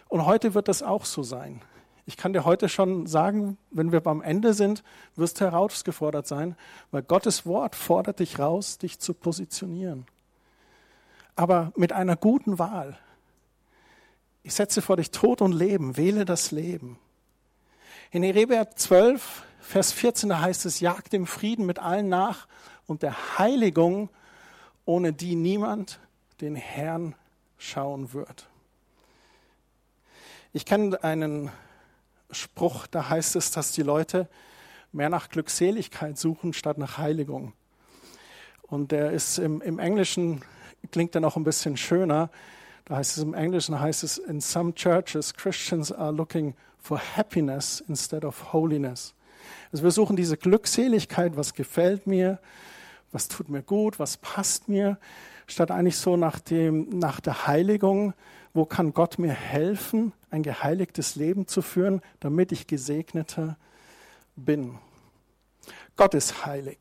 Und 0.07 0.25
heute 0.25 0.53
wird 0.53 0.67
das 0.67 0.83
auch 0.83 1.05
so 1.05 1.23
sein. 1.23 1.61
Ich 2.05 2.15
kann 2.15 2.31
dir 2.31 2.45
heute 2.45 2.69
schon 2.69 3.05
sagen, 3.05 3.57
wenn 3.69 3.91
wir 3.91 3.99
beim 3.99 4.21
Ende 4.21 4.53
sind, 4.53 4.81
wirst 5.17 5.41
du 5.41 5.45
herausgefordert 5.45 6.25
sein, 6.25 6.55
weil 6.89 7.03
Gottes 7.03 7.45
Wort 7.45 7.75
fordert 7.75 8.19
dich 8.19 8.39
raus, 8.39 8.77
dich 8.77 8.99
zu 8.99 9.13
positionieren. 9.13 10.05
Aber 11.35 11.73
mit 11.75 11.91
einer 11.91 12.15
guten 12.15 12.59
Wahl. 12.59 12.97
Ich 14.41 14.53
setze 14.53 14.81
vor 14.81 14.95
dich 14.95 15.11
Tod 15.11 15.41
und 15.41 15.51
Leben, 15.51 15.97
wähle 15.97 16.23
das 16.23 16.51
Leben. 16.51 16.97
In 18.11 18.23
Hebräer 18.23 18.71
12, 18.71 19.43
Vers 19.59 19.91
14, 19.91 20.29
da 20.29 20.39
heißt 20.39 20.65
es, 20.65 20.79
jagt 20.79 21.11
dem 21.11 21.27
Frieden 21.27 21.65
mit 21.65 21.79
allen 21.79 22.07
nach 22.07 22.47
und 22.85 23.03
der 23.03 23.37
Heiligung, 23.37 24.09
ohne 24.85 25.11
die 25.11 25.35
niemand 25.35 25.99
den 26.39 26.55
Herrn 26.55 27.15
schauen 27.57 28.13
wird. 28.13 28.47
Ich 30.53 30.65
kenne 30.65 31.03
einen 31.03 31.51
Spruch, 32.31 32.87
da 32.87 33.09
heißt 33.09 33.35
es, 33.35 33.51
dass 33.51 33.73
die 33.73 33.83
Leute 33.83 34.29
mehr 34.93 35.09
nach 35.09 35.29
Glückseligkeit 35.29 36.17
suchen 36.17 36.53
statt 36.53 36.77
nach 36.77 36.97
Heiligung. 36.97 37.53
Und 38.61 38.91
der 38.91 39.11
ist 39.11 39.39
im, 39.39 39.61
im 39.61 39.77
Englischen, 39.77 40.41
klingt 40.91 41.15
er 41.15 41.21
noch 41.21 41.35
ein 41.35 41.43
bisschen 41.43 41.75
schöner. 41.75 42.29
Da 42.85 42.95
heißt 42.95 43.17
es 43.17 43.23
im 43.23 43.33
Englischen, 43.33 43.79
heißt 43.79 44.03
es, 44.03 44.17
in 44.17 44.39
some 44.39 44.73
churches, 44.73 45.33
Christians 45.33 45.91
are 45.91 46.11
looking 46.11 46.55
for 46.77 46.97
happiness 47.15 47.83
instead 47.89 48.23
of 48.23 48.53
holiness. 48.53 49.13
Also 49.71 49.83
wir 49.83 49.91
suchen 49.91 50.15
diese 50.15 50.37
Glückseligkeit, 50.37 51.35
was 51.35 51.53
gefällt 51.53 52.07
mir, 52.07 52.39
was 53.11 53.27
tut 53.27 53.49
mir 53.49 53.63
gut, 53.63 53.99
was 53.99 54.17
passt 54.17 54.69
mir, 54.69 54.97
statt 55.45 55.71
eigentlich 55.71 55.97
so 55.97 56.15
nach, 56.15 56.39
dem, 56.39 56.87
nach 56.89 57.19
der 57.19 57.47
Heiligung, 57.47 58.13
wo 58.53 58.65
kann 58.65 58.93
Gott 58.93 59.19
mir 59.19 59.33
helfen, 59.33 60.13
ein 60.29 60.43
geheiligtes 60.43 61.15
Leben 61.15 61.47
zu 61.47 61.61
führen, 61.61 62.01
damit 62.19 62.51
ich 62.51 62.67
gesegneter 62.67 63.57
bin. 64.35 64.77
Gott 65.95 66.13
ist 66.13 66.45
heilig. 66.45 66.79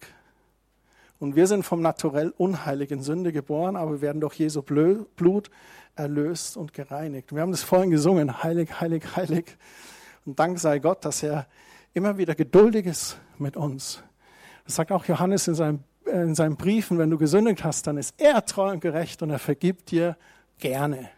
Und 1.18 1.34
wir 1.34 1.46
sind 1.46 1.62
vom 1.62 1.80
naturell 1.80 2.34
unheiligen 2.36 3.02
Sünde 3.02 3.32
geboren, 3.32 3.76
aber 3.76 3.92
wir 3.92 4.00
werden 4.02 4.20
durch 4.20 4.34
Jesu 4.34 4.62
Blut 4.62 5.50
erlöst 5.94 6.56
und 6.56 6.74
gereinigt. 6.74 7.34
Wir 7.34 7.40
haben 7.40 7.52
das 7.52 7.62
vorhin 7.62 7.90
gesungen, 7.90 8.42
heilig, 8.42 8.80
heilig, 8.80 9.16
heilig. 9.16 9.56
Und 10.26 10.38
Dank 10.38 10.58
sei 10.58 10.78
Gott, 10.78 11.04
dass 11.04 11.22
er 11.22 11.46
immer 11.94 12.18
wieder 12.18 12.34
geduldig 12.34 12.86
ist 12.86 13.18
mit 13.38 13.56
uns. 13.56 14.02
Das 14.66 14.74
sagt 14.74 14.92
auch 14.92 15.06
Johannes 15.06 15.48
in 15.48 15.54
seinem 15.54 15.84
in 16.06 16.34
seinen 16.34 16.56
Briefen, 16.56 16.98
wenn 16.98 17.10
du 17.10 17.18
gesündigt 17.18 17.64
hast, 17.64 17.86
dann 17.86 17.96
ist 17.96 18.14
er 18.18 18.44
treu 18.44 18.70
und 18.70 18.80
gerecht 18.80 19.22
und 19.22 19.30
er 19.30 19.38
vergibt 19.38 19.90
dir 19.90 20.16
gerne. 20.58 21.10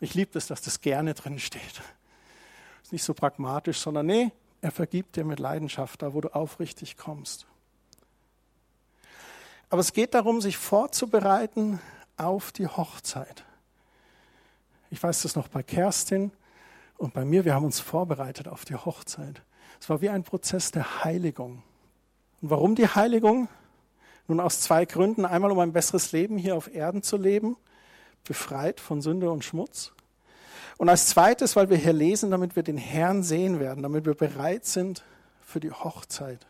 Ich 0.00 0.14
liebe 0.14 0.38
es, 0.38 0.46
dass 0.46 0.62
das 0.62 0.80
gerne 0.80 1.14
drin 1.14 1.38
steht. 1.38 1.82
Ist 2.82 2.92
nicht 2.92 3.04
so 3.04 3.14
pragmatisch, 3.14 3.78
sondern 3.78 4.06
nee, 4.06 4.32
er 4.60 4.70
vergibt 4.70 5.16
dir 5.16 5.24
mit 5.24 5.38
Leidenschaft, 5.38 6.02
da 6.02 6.14
wo 6.14 6.20
du 6.20 6.34
aufrichtig 6.34 6.96
kommst. 6.96 7.46
Aber 9.70 9.80
es 9.80 9.92
geht 9.92 10.14
darum, 10.14 10.40
sich 10.40 10.56
vorzubereiten 10.56 11.80
auf 12.16 12.52
die 12.52 12.66
Hochzeit. 12.66 13.44
Ich 14.90 15.02
weiß 15.02 15.22
das 15.22 15.36
noch 15.36 15.48
bei 15.48 15.62
Kerstin 15.62 16.32
und 16.96 17.12
bei 17.12 17.24
mir, 17.24 17.44
wir 17.44 17.54
haben 17.54 17.66
uns 17.66 17.78
vorbereitet 17.78 18.48
auf 18.48 18.64
die 18.64 18.76
Hochzeit. 18.76 19.42
Es 19.80 19.90
war 19.90 20.00
wie 20.00 20.08
ein 20.08 20.24
Prozess 20.24 20.70
der 20.70 21.04
Heiligung. 21.04 21.62
Und 22.40 22.50
warum 22.50 22.74
die 22.74 22.88
Heiligung? 22.88 23.48
Nun 24.26 24.40
aus 24.40 24.60
zwei 24.60 24.84
Gründen. 24.84 25.24
Einmal, 25.24 25.50
um 25.50 25.58
ein 25.58 25.72
besseres 25.72 26.12
Leben 26.12 26.38
hier 26.38 26.56
auf 26.56 26.74
Erden 26.74 27.02
zu 27.02 27.16
leben, 27.16 27.56
befreit 28.28 28.78
von 28.78 29.00
Sünde 29.00 29.30
und 29.30 29.44
Schmutz. 29.44 29.92
Und 30.76 30.88
als 30.88 31.08
zweites, 31.08 31.56
weil 31.56 31.70
wir 31.70 31.76
hier 31.76 31.92
lesen, 31.92 32.30
damit 32.30 32.54
wir 32.54 32.62
den 32.62 32.76
Herrn 32.76 33.24
sehen 33.24 33.58
werden, 33.58 33.82
damit 33.82 34.04
wir 34.04 34.14
bereit 34.14 34.64
sind 34.64 35.02
für 35.40 35.58
die 35.58 35.72
Hochzeit. 35.72 36.46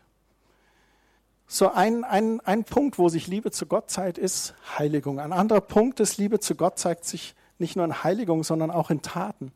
So 1.47 1.71
ein, 1.71 2.03
ein, 2.03 2.39
ein 2.41 2.63
Punkt, 2.63 2.99
wo 2.99 3.09
sich 3.09 3.25
Liebe 3.25 3.49
zu 3.49 3.65
Gott 3.65 3.89
zeigt, 3.89 4.19
ist 4.19 4.53
Heiligung. 4.77 5.19
Ein 5.19 5.33
anderer 5.33 5.61
Punkt 5.61 5.99
ist, 5.99 6.19
Liebe 6.19 6.39
zu 6.39 6.53
Gott 6.53 6.77
zeigt 6.77 7.05
sich 7.05 7.33
nicht 7.57 7.75
nur 7.75 7.85
in 7.85 8.03
Heiligung, 8.03 8.43
sondern 8.43 8.69
auch 8.69 8.91
in 8.91 9.01
Taten. 9.01 9.51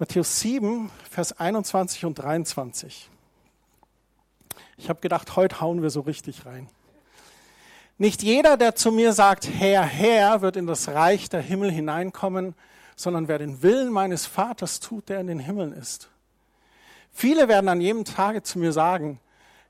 Matthäus 0.00 0.40
7, 0.40 0.90
Vers 1.08 1.38
21 1.38 2.04
und 2.06 2.14
23. 2.14 3.08
Ich 4.78 4.88
habe 4.88 5.00
gedacht, 5.00 5.36
heute 5.36 5.60
hauen 5.60 5.82
wir 5.82 5.90
so 5.90 6.00
richtig 6.00 6.44
rein. 6.44 6.68
Nicht 8.00 8.22
jeder, 8.22 8.56
der 8.56 8.76
zu 8.76 8.92
mir 8.92 9.12
sagt, 9.12 9.48
Herr, 9.48 9.82
Herr, 9.82 10.40
wird 10.40 10.54
in 10.56 10.68
das 10.68 10.86
Reich 10.86 11.28
der 11.28 11.40
Himmel 11.40 11.72
hineinkommen, 11.72 12.54
sondern 12.94 13.26
wer 13.26 13.38
den 13.38 13.60
Willen 13.60 13.90
meines 13.90 14.24
Vaters 14.24 14.78
tut, 14.78 15.08
der 15.08 15.20
in 15.20 15.26
den 15.26 15.40
Himmeln 15.40 15.72
ist. 15.72 16.08
Viele 17.10 17.48
werden 17.48 17.68
an 17.68 17.80
jedem 17.80 18.04
Tage 18.04 18.44
zu 18.44 18.60
mir 18.60 18.72
sagen, 18.72 19.18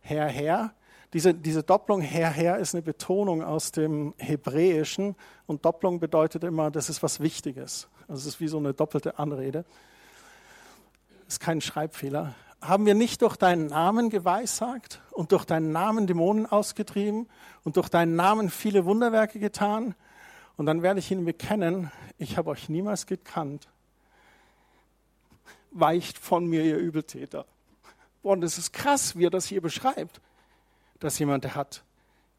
Herr, 0.02 0.26
Herr. 0.26 0.74
Diese, 1.14 1.32
diese 1.32 1.62
Doppelung 1.62 2.02
Herr, 2.02 2.28
Herr 2.28 2.58
ist 2.58 2.74
eine 2.74 2.82
Betonung 2.82 3.42
aus 3.42 3.72
dem 3.72 4.12
Hebräischen 4.18 5.16
und 5.46 5.64
Doppelung 5.64 5.98
bedeutet 5.98 6.44
immer, 6.44 6.70
das 6.70 6.90
ist 6.90 7.02
was 7.02 7.20
Wichtiges. 7.20 7.88
Also 8.08 8.20
es 8.20 8.34
ist 8.34 8.40
wie 8.42 8.48
so 8.48 8.58
eine 8.58 8.74
doppelte 8.74 9.18
Anrede. 9.18 9.64
Ist 11.26 11.40
kein 11.40 11.62
Schreibfehler 11.62 12.34
haben 12.60 12.86
wir 12.86 12.94
nicht 12.94 13.22
durch 13.22 13.36
deinen 13.36 13.66
Namen 13.66 14.10
geweissagt 14.10 15.00
und 15.12 15.32
durch 15.32 15.44
deinen 15.44 15.72
Namen 15.72 16.06
Dämonen 16.06 16.46
ausgetrieben 16.46 17.28
und 17.64 17.76
durch 17.76 17.88
deinen 17.88 18.16
Namen 18.16 18.50
viele 18.50 18.84
Wunderwerke 18.84 19.38
getan? 19.38 19.94
Und 20.56 20.66
dann 20.66 20.82
werde 20.82 20.98
ich 20.98 21.10
ihnen 21.10 21.24
bekennen, 21.24 21.90
ich 22.18 22.36
habe 22.36 22.50
euch 22.50 22.68
niemals 22.68 23.06
gekannt. 23.06 23.68
Weicht 25.70 26.18
von 26.18 26.46
mir, 26.46 26.64
ihr 26.64 26.78
Übeltäter. 26.78 27.46
Und 28.22 28.42
es 28.42 28.58
ist 28.58 28.72
krass, 28.72 29.16
wie 29.16 29.26
er 29.26 29.30
das 29.30 29.46
hier 29.46 29.60
beschreibt, 29.60 30.20
dass 30.98 31.18
jemand, 31.18 31.44
der 31.44 31.54
hat 31.54 31.84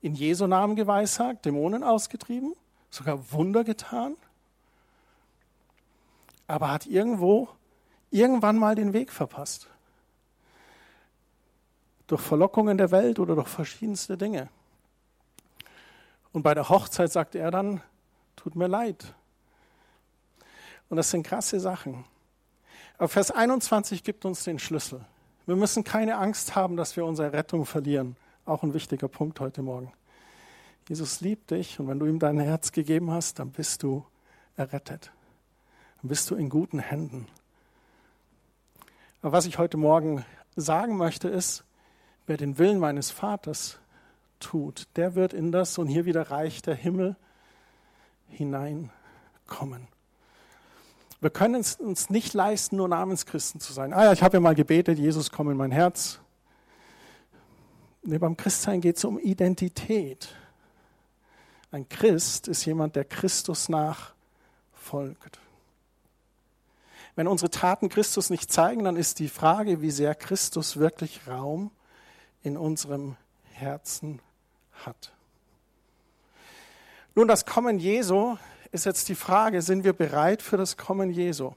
in 0.01 0.15
Jesu 0.15 0.47
Namen 0.47 0.75
geweissagt, 0.75 1.45
Dämonen 1.45 1.83
ausgetrieben, 1.83 2.53
sogar 2.89 3.31
Wunder 3.31 3.63
getan, 3.63 4.15
aber 6.47 6.71
hat 6.71 6.87
irgendwo 6.87 7.47
irgendwann 8.11 8.57
mal 8.57 8.75
den 8.75 8.91
Weg 8.91 9.11
verpasst 9.11 9.69
durch 12.09 12.21
Verlockungen 12.21 12.77
der 12.77 12.89
Welt 12.89 13.19
oder 13.19 13.35
durch 13.35 13.47
verschiedenste 13.47 14.17
Dinge. 14.17 14.49
Und 16.33 16.41
bei 16.41 16.55
der 16.55 16.67
Hochzeit 16.67 17.11
sagte 17.11 17.37
er 17.37 17.51
dann, 17.51 17.81
tut 18.35 18.55
mir 18.55 18.67
leid. 18.67 19.13
Und 20.89 20.97
das 20.97 21.11
sind 21.11 21.23
krasse 21.23 21.59
Sachen. 21.59 22.03
Aber 22.97 23.07
Vers 23.07 23.29
21 23.29 24.03
gibt 24.03 24.25
uns 24.25 24.43
den 24.43 24.57
Schlüssel. 24.57 25.05
Wir 25.45 25.55
müssen 25.55 25.83
keine 25.83 26.17
Angst 26.17 26.55
haben, 26.55 26.77
dass 26.77 26.97
wir 26.97 27.05
unsere 27.05 27.31
Rettung 27.31 27.65
verlieren. 27.65 28.15
Auch 28.45 28.63
ein 28.63 28.73
wichtiger 28.73 29.07
Punkt 29.07 29.39
heute 29.39 29.61
Morgen. 29.61 29.93
Jesus 30.87 31.21
liebt 31.21 31.51
dich 31.51 31.79
und 31.79 31.87
wenn 31.87 31.99
du 31.99 32.07
ihm 32.07 32.17
dein 32.17 32.39
Herz 32.39 32.71
gegeben 32.71 33.11
hast, 33.11 33.37
dann 33.37 33.51
bist 33.51 33.83
du 33.83 34.03
errettet. 34.57 35.11
Dann 36.01 36.09
bist 36.09 36.29
du 36.31 36.35
in 36.35 36.49
guten 36.49 36.79
Händen. 36.79 37.27
Aber 39.21 39.31
was 39.33 39.45
ich 39.45 39.59
heute 39.59 39.77
Morgen 39.77 40.25
sagen 40.55 40.97
möchte, 40.97 41.29
ist, 41.29 41.63
wer 42.29 42.37
den 42.37 42.59
Willen 42.59 42.77
meines 42.77 43.09
Vaters 43.09 43.79
tut, 44.39 44.87
der 44.95 45.15
wird 45.15 45.33
in 45.33 45.51
das, 45.51 45.79
und 45.79 45.87
hier 45.87 46.05
wieder 46.05 46.29
Reich 46.29 46.61
der 46.61 46.75
Himmel 46.75 47.15
hineinkommen. 48.27 49.87
Wir 51.19 51.31
können 51.31 51.55
es 51.55 51.75
uns 51.75 52.11
nicht 52.11 52.35
leisten, 52.35 52.77
nur 52.77 52.87
Namenschristen 52.87 53.59
zu 53.59 53.73
sein. 53.73 53.93
Ah 53.93 54.05
ja, 54.05 54.13
ich 54.13 54.21
habe 54.21 54.37
ja 54.37 54.41
mal 54.41 54.53
gebetet, 54.53 54.99
Jesus, 54.99 55.31
komm 55.31 55.49
in 55.49 55.57
mein 55.57 55.71
Herz. 55.71 56.19
Nee, 58.03 58.19
beim 58.19 58.37
Christsein 58.37 58.79
geht 58.79 58.97
es 58.97 59.03
um 59.03 59.17
Identität. 59.17 60.29
Ein 61.71 61.89
Christ 61.89 62.47
ist 62.47 62.63
jemand, 62.63 62.95
der 62.95 63.05
Christus 63.05 63.69
nachfolgt. 63.69 65.39
Wenn 67.15 67.27
unsere 67.27 67.49
Taten 67.49 67.89
Christus 67.89 68.29
nicht 68.29 68.51
zeigen, 68.53 68.83
dann 68.83 68.95
ist 68.95 69.17
die 69.17 69.27
Frage, 69.27 69.81
wie 69.81 69.91
sehr 69.91 70.13
Christus 70.13 70.77
wirklich 70.77 71.27
Raum 71.27 71.71
in 72.43 72.57
unserem 72.57 73.15
Herzen 73.51 74.21
hat. 74.85 75.11
Nun, 77.15 77.27
das 77.27 77.45
Kommen 77.45 77.79
Jesu 77.79 78.37
ist 78.71 78.85
jetzt 78.85 79.09
die 79.09 79.15
Frage, 79.15 79.61
sind 79.61 79.83
wir 79.83 79.93
bereit 79.93 80.41
für 80.41 80.57
das 80.57 80.77
Kommen 80.77 81.09
Jesu? 81.09 81.53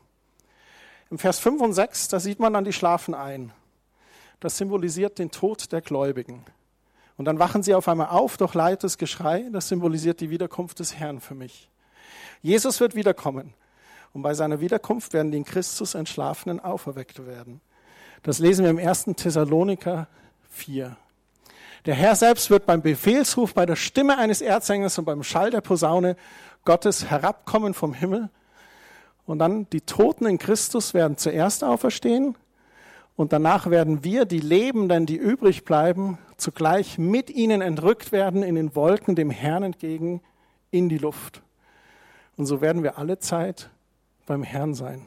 Im 1.11 1.19
Vers 1.19 1.39
5 1.39 1.61
und 1.61 1.73
6, 1.75 2.09
da 2.09 2.21
sieht 2.21 2.41
man 2.41 2.55
dann, 2.55 2.65
die 2.65 2.73
schlafen 2.73 3.15
ein. 3.15 3.53
Das 4.41 4.57
symbolisiert 4.57 5.19
den 5.19 5.31
Tod 5.31 5.71
der 5.71 5.83
Gläubigen. 5.83 6.45
Und 7.17 7.27
dann 7.27 7.39
wachen 7.39 7.63
sie 7.63 7.75
auf 7.75 7.87
einmal 7.87 8.09
auf 8.09 8.39
durch 8.39 8.55
leites 8.55 8.99
Geschrei. 8.99 9.47
Das 9.53 9.69
symbolisiert 9.69 10.21
die 10.21 10.31
Wiederkunft 10.31 10.81
des 10.81 10.97
Herrn 10.97 11.21
für 11.21 11.35
mich. 11.35 11.69
Jesus 12.41 12.81
wird 12.81 12.95
wiederkommen. 12.95 13.55
Und 14.13 14.23
bei 14.23 14.35
seiner 14.35 14.61
Wiederkunft 14.61 15.13
werden 15.13 15.31
die 15.31 15.39
in 15.39 15.45
Christus 15.45 15.95
Entschlafenen 15.95 16.61
auferweckt 16.61 17.25
werden. 17.27 17.61
Das 18.23 18.39
lesen 18.39 18.65
wir 18.65 18.71
im 18.71 18.79
1. 18.79 19.05
Thessaloniker 19.17 20.09
4. 20.53 20.97
Der 21.87 21.95
Herr 21.95 22.15
selbst 22.15 22.51
wird 22.51 22.67
beim 22.67 22.83
Befehlsruf, 22.83 23.55
bei 23.55 23.67
der 23.67 23.75
Stimme 23.75 24.17
eines 24.17 24.41
Erzengels 24.41 24.99
und 24.99 25.05
beim 25.05 25.25
Schall 25.25 25.51
der 25.51 25.61
Posaune 25.61 26.17
Gottes 26.65 27.11
herabkommen 27.11 27.75
vom 27.75 27.93
Himmel. 27.93 28.31
Und 29.27 29.41
dann 29.41 29.69
die 29.71 29.81
Toten 29.81 30.27
in 30.27 30.39
Christus 30.39 30.95
werden 30.95 31.17
zuerst 31.17 31.65
auferstehen. 31.65 32.37
Und 33.17 33.33
danach 33.33 33.69
werden 33.69 34.05
wir, 34.05 34.25
die 34.25 34.41
Lebenden, 34.41 35.07
die 35.07 35.17
übrig 35.17 35.65
bleiben, 35.65 36.19
zugleich 36.37 36.99
mit 36.99 37.31
ihnen 37.31 37.61
entrückt 37.61 38.13
werden 38.13 38.43
in 38.43 38.55
den 38.55 38.75
Wolken 38.77 39.17
dem 39.17 39.31
Herrn 39.31 39.65
entgegen 39.65 40.23
in 40.71 40.89
die 40.89 40.99
Luft. 40.99 41.43
Und 42.37 42.47
so 42.47 42.61
werden 42.61 42.83
wir 42.83 42.99
alle 42.99 43.19
Zeit 43.19 43.71
beim 44.27 44.43
Herrn 44.43 44.75
sein. 44.75 45.03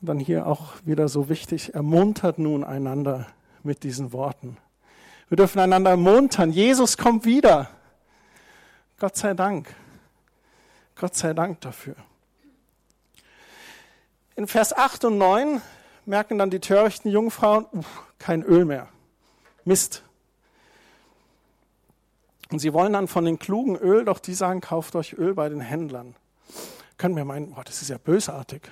Und 0.00 0.08
dann 0.08 0.18
hier 0.18 0.46
auch 0.46 0.72
wieder 0.84 1.08
so 1.08 1.28
wichtig, 1.28 1.74
ermuntert 1.74 2.38
nun 2.38 2.64
einander 2.64 3.26
mit 3.64 3.82
diesen 3.82 4.12
Worten. 4.12 4.56
Wir 5.28 5.36
dürfen 5.36 5.58
einander 5.58 5.90
ermuntern. 5.90 6.50
Jesus 6.50 6.96
kommt 6.96 7.24
wieder. 7.24 7.70
Gott 8.98 9.16
sei 9.16 9.34
Dank. 9.34 9.74
Gott 10.96 11.14
sei 11.14 11.32
Dank 11.32 11.60
dafür. 11.60 11.96
In 14.36 14.46
Vers 14.46 14.76
8 14.76 15.06
und 15.06 15.18
9 15.18 15.60
merken 16.06 16.38
dann 16.38 16.50
die 16.50 16.60
törichten 16.60 17.10
Jungfrauen, 17.10 17.66
uh, 17.72 17.82
kein 18.18 18.42
Öl 18.42 18.64
mehr. 18.64 18.88
Mist. 19.64 20.02
Und 22.50 22.58
sie 22.58 22.72
wollen 22.72 22.92
dann 22.92 23.08
von 23.08 23.24
den 23.24 23.38
klugen 23.38 23.76
Öl, 23.76 24.04
doch 24.04 24.18
die 24.18 24.34
sagen, 24.34 24.60
kauft 24.60 24.94
euch 24.96 25.14
Öl 25.14 25.34
bei 25.34 25.48
den 25.48 25.60
Händlern. 25.60 26.14
Können 26.98 27.16
wir 27.16 27.24
meinen, 27.24 27.50
boah, 27.50 27.64
das 27.64 27.82
ist 27.82 27.88
ja 27.88 27.98
bösartig. 27.98 28.62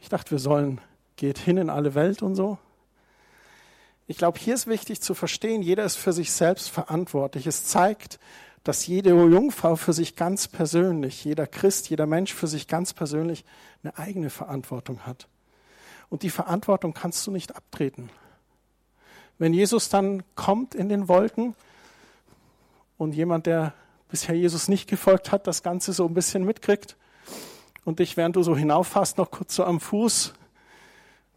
Ich 0.00 0.08
dachte, 0.08 0.32
wir 0.32 0.38
sollen, 0.38 0.80
geht 1.16 1.38
hin 1.38 1.56
in 1.56 1.70
alle 1.70 1.94
Welt 1.94 2.22
und 2.22 2.34
so. 2.34 2.58
Ich 4.06 4.18
glaube, 4.18 4.38
hier 4.38 4.54
ist 4.54 4.66
wichtig 4.66 5.00
zu 5.00 5.14
verstehen, 5.14 5.62
jeder 5.62 5.84
ist 5.84 5.96
für 5.96 6.12
sich 6.12 6.32
selbst 6.32 6.68
verantwortlich. 6.68 7.46
Es 7.46 7.64
zeigt, 7.64 8.18
dass 8.62 8.86
jede 8.86 9.10
Jungfrau 9.10 9.76
für 9.76 9.92
sich 9.92 10.16
ganz 10.16 10.48
persönlich, 10.48 11.24
jeder 11.24 11.46
Christ, 11.46 11.88
jeder 11.90 12.06
Mensch 12.06 12.32
für 12.32 12.46
sich 12.46 12.68
ganz 12.68 12.92
persönlich 12.92 13.44
eine 13.82 13.96
eigene 13.98 14.30
Verantwortung 14.30 15.00
hat. 15.00 15.28
Und 16.10 16.22
die 16.22 16.30
Verantwortung 16.30 16.92
kannst 16.92 17.26
du 17.26 17.30
nicht 17.30 17.56
abtreten. 17.56 18.10
Wenn 19.38 19.52
Jesus 19.52 19.88
dann 19.88 20.22
kommt 20.34 20.74
in 20.74 20.88
den 20.88 21.08
Wolken 21.08 21.54
und 22.98 23.14
jemand, 23.14 23.46
der 23.46 23.74
bisher 24.08 24.34
Jesus 24.34 24.68
nicht 24.68 24.88
gefolgt 24.88 25.32
hat, 25.32 25.46
das 25.46 25.62
Ganze 25.62 25.92
so 25.92 26.06
ein 26.06 26.14
bisschen 26.14 26.44
mitkriegt 26.44 26.96
und 27.84 27.98
dich, 27.98 28.16
während 28.16 28.36
du 28.36 28.42
so 28.42 28.56
hinauffasst, 28.56 29.18
noch 29.18 29.30
kurz 29.30 29.56
so 29.56 29.64
am 29.64 29.80
Fuß, 29.80 30.34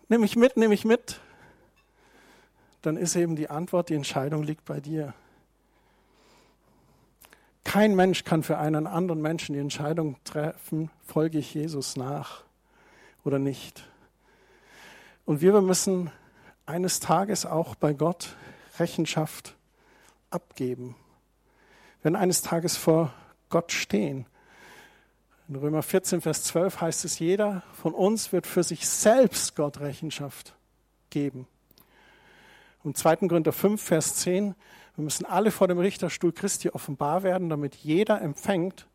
nimm 0.09 0.21
mich 0.21 0.35
mit, 0.35 0.57
nimm 0.57 0.69
mich 0.69 0.85
mit, 0.85 1.19
dann 2.87 2.95
ist 2.95 3.17
eben 3.17 3.35
die 3.35 3.49
Antwort, 3.49 3.89
die 3.89 3.95
Entscheidung 3.95 4.43
liegt 4.43 4.63
bei 4.63 4.79
dir. 4.79 5.13
Kein 7.65 7.97
Mensch 7.97 8.23
kann 8.23 8.43
für 8.43 8.59
einen 8.59 8.87
anderen 8.87 9.21
Menschen 9.21 9.51
die 9.51 9.59
Entscheidung 9.59 10.15
treffen, 10.23 10.89
folge 11.05 11.37
ich 11.37 11.53
Jesus 11.53 11.97
nach 11.97 12.43
oder 13.25 13.39
nicht. 13.39 13.83
Und 15.25 15.41
wir 15.41 15.59
müssen 15.59 16.11
eines 16.65 17.01
Tages 17.01 17.45
auch 17.45 17.75
bei 17.75 17.91
Gott 17.91 18.37
Rechenschaft 18.79 19.57
abgeben. 20.29 20.95
Wir 21.97 22.05
werden 22.05 22.15
eines 22.15 22.41
Tages 22.41 22.77
vor 22.77 23.13
Gott 23.49 23.73
stehen. 23.73 24.27
In 25.49 25.57
Römer 25.57 25.83
14, 25.83 26.21
Vers 26.21 26.45
12 26.45 26.79
heißt 26.79 27.03
es, 27.03 27.19
jeder 27.19 27.63
von 27.73 27.93
uns 27.93 28.31
wird 28.31 28.47
für 28.47 28.63
sich 28.63 28.87
selbst 28.87 29.57
Gott 29.57 29.81
Rechenschaft 29.81 30.55
geben. 31.09 31.47
Und 32.83 32.97
2. 32.97 33.27
Korinther 33.27 33.51
5, 33.51 33.81
Vers 33.81 34.15
10, 34.17 34.55
wir 34.95 35.03
müssen 35.03 35.25
alle 35.25 35.51
vor 35.51 35.67
dem 35.67 35.77
Richterstuhl 35.77 36.31
Christi 36.31 36.69
offenbar 36.69 37.23
werden, 37.23 37.49
damit 37.49 37.75
jeder 37.75 38.21
empfängt, 38.21 38.87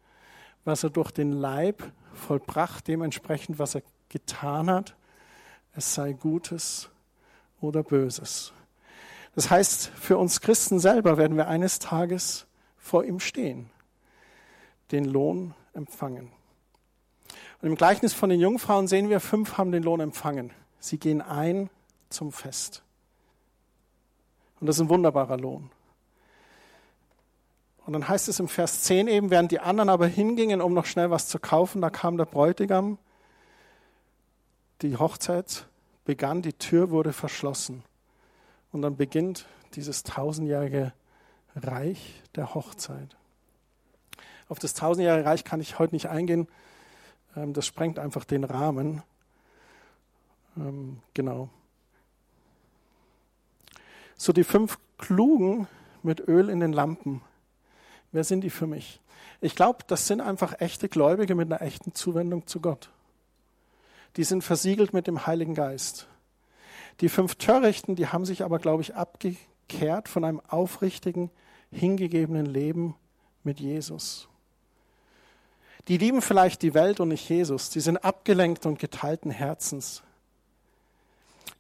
was 0.65 0.83
er 0.83 0.91
durch 0.91 1.11
den 1.11 1.33
Leib 1.33 1.83
vollbracht, 2.15 2.89
dementsprechend, 2.89 3.59
was 3.59 3.75
er 3.75 3.83
getan 4.09 4.71
hat, 4.71 4.97
es 5.75 5.95
sei 5.95 6.13
Gutes 6.13 6.91
oder 7.61 7.83
Böses. 7.83 8.53
Das 9.35 9.51
heißt, 9.51 9.87
für 9.89 10.19
uns 10.19 10.41
Christen 10.41 10.79
selber 10.79 11.17
werden 11.17 11.37
wir 11.37 11.49
eines 11.49 11.79
Tages 11.79 12.47
vor 12.77 13.05
ihm 13.05 13.21
stehen, 13.21 13.71
den 14.91 15.05
Lohn 15.05 15.55
empfangen. 15.73 16.31
Und 17.63 17.69
im 17.69 17.77
Gleichnis 17.77 18.13
von 18.13 18.29
den 18.29 18.41
Jungfrauen 18.41 18.89
sehen 18.89 19.09
wir, 19.09 19.21
fünf 19.21 19.57
haben 19.57 19.73
den 19.73 19.85
Lohn 19.85 20.01
empfangen. 20.01 20.53
Sie 20.81 20.99
gehen 20.99 21.23
ein 21.23 21.71
zum 22.11 22.33
Fest. 22.33 22.83
Und 24.63 24.67
das 24.67 24.77
ist 24.77 24.83
ein 24.83 24.91
wunderbarer 24.91 25.39
Lohn. 25.39 25.73
Und 27.85 27.95
dann 27.95 28.07
heißt 28.07 28.29
es 28.29 28.39
im 28.39 28.47
Vers 28.47 28.85
10 28.85 29.09
eben, 29.09 29.31
während 29.31 29.51
die 29.51 29.59
anderen 29.59 29.89
aber 29.89 30.07
hingingen, 30.07 30.61
um 30.61 30.73
noch 30.73 30.87
schnell 30.87 31.11
was 31.11 31.27
zu 31.27 31.41
kaufen, 31.41 31.83
da 31.83 31.91
kam 31.91 32.17
der 32.17 32.27
Bräutigam, 32.27 32.97
die 34.83 34.97
Hochzeit 34.97 35.67
begann, 36.05 36.43
die 36.43 36.53
Tür 36.53 36.91
wurde 36.91 37.13
verschlossen. 37.13 37.83
Und 38.71 38.83
dann 38.83 38.97
beginnt 38.97 39.47
dieses 39.75 40.05
tausendjährige 40.05 40.93
Reich 41.57 42.23
der 42.37 42.55
Hochzeit. 42.55 43.17
Auf 44.49 44.61
das 44.61 44.75
tausendjährige 44.75 45.27
Reich 45.27 45.43
kann 45.43 45.61
ich 45.61 45.81
heute 45.81 45.97
nicht 45.97 46.09
eingehen. 46.09 46.47
Ähm, 47.35 47.53
das 47.53 47.67
sprengt 47.67 47.99
einfach 47.99 48.23
den 48.23 48.45
Rahmen. 48.45 49.03
Ähm, 50.57 51.01
genau. 51.15 51.49
So 54.23 54.33
die 54.33 54.45
fünf 54.45 54.79
Klugen 54.99 55.67
mit 56.05 56.29
Öl 56.29 56.49
in 56.49 56.61
den 56.61 56.73
Lampen. 56.73 57.23
Wer 58.13 58.23
sind 58.23 58.43
die 58.43 58.51
für 58.51 58.69
mich? 58.69 59.01
Ich 59.41 59.57
glaube, 59.57 59.81
das 59.89 60.07
sind 60.07 60.21
einfach 60.21 60.61
echte 60.61 60.89
Gläubige 60.89 61.35
mit 61.35 61.51
einer 61.51 61.61
echten 61.61 61.93
Zuwendung 61.93 62.47
zu 62.47 62.61
Gott. 62.61 62.91
Die 64.17 64.23
sind 64.23 64.45
versiegelt 64.45 64.93
mit 64.93 65.09
dem 65.09 65.27
Heiligen 65.27 65.57
Geist. 65.57 66.07
Die 67.01 67.09
fünf 67.09 67.35
Törichten, 67.35 67.97
die 67.97 68.07
haben 68.07 68.25
sich 68.25 68.45
aber, 68.45 68.61
glaube 68.61 68.83
ich, 68.83 68.95
abgekehrt 68.95 70.09
von 70.09 70.25
einem 70.25 70.41
aufrichtigen, 70.47 71.29
hingegebenen 71.73 72.47
Leben 72.47 72.95
mit 73.43 73.59
Jesus. 73.59 74.29
Die 75.89 75.99
lieben 75.99 76.23
vielleicht 76.23 76.63
die 76.63 76.75
Welt 76.75 77.01
und 77.01 77.09
nicht 77.09 77.29
Jesus. 77.29 77.71
Die 77.71 77.81
sind 77.81 77.97
abgelenkt 77.97 78.67
und 78.67 78.79
geteilten 78.79 79.33
Herzens. 79.33 80.05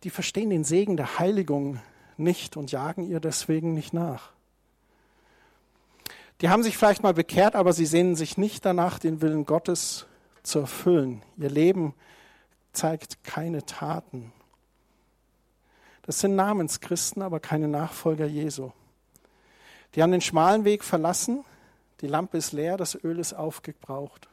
Die 0.04 0.10
verstehen 0.10 0.50
den 0.50 0.62
Segen 0.62 0.96
der 0.96 1.18
Heiligung 1.18 1.80
nicht 2.16 2.56
und 2.56 2.72
jagen 2.72 3.08
ihr 3.08 3.20
deswegen 3.20 3.74
nicht 3.74 3.92
nach. 3.92 4.30
Die 6.40 6.48
haben 6.48 6.62
sich 6.62 6.76
vielleicht 6.76 7.02
mal 7.02 7.14
bekehrt, 7.14 7.54
aber 7.54 7.72
sie 7.72 7.86
sehnen 7.86 8.16
sich 8.16 8.36
nicht 8.36 8.64
danach, 8.64 8.98
den 8.98 9.20
Willen 9.20 9.46
Gottes 9.46 10.06
zu 10.42 10.58
erfüllen. 10.60 11.22
Ihr 11.36 11.50
Leben 11.50 11.94
zeigt 12.72 13.22
keine 13.22 13.64
Taten. 13.64 14.32
Das 16.02 16.18
sind 16.18 16.34
Namenschristen, 16.34 17.22
aber 17.22 17.38
keine 17.38 17.68
Nachfolger 17.68 18.26
Jesu. 18.26 18.72
Die 19.94 20.02
haben 20.02 20.10
den 20.10 20.20
schmalen 20.20 20.64
Weg 20.64 20.82
verlassen, 20.82 21.44
die 22.00 22.08
Lampe 22.08 22.38
ist 22.38 22.52
leer, 22.52 22.76
das 22.76 22.96
Öl 23.04 23.20
ist 23.20 23.34
aufgebraucht. 23.34 24.28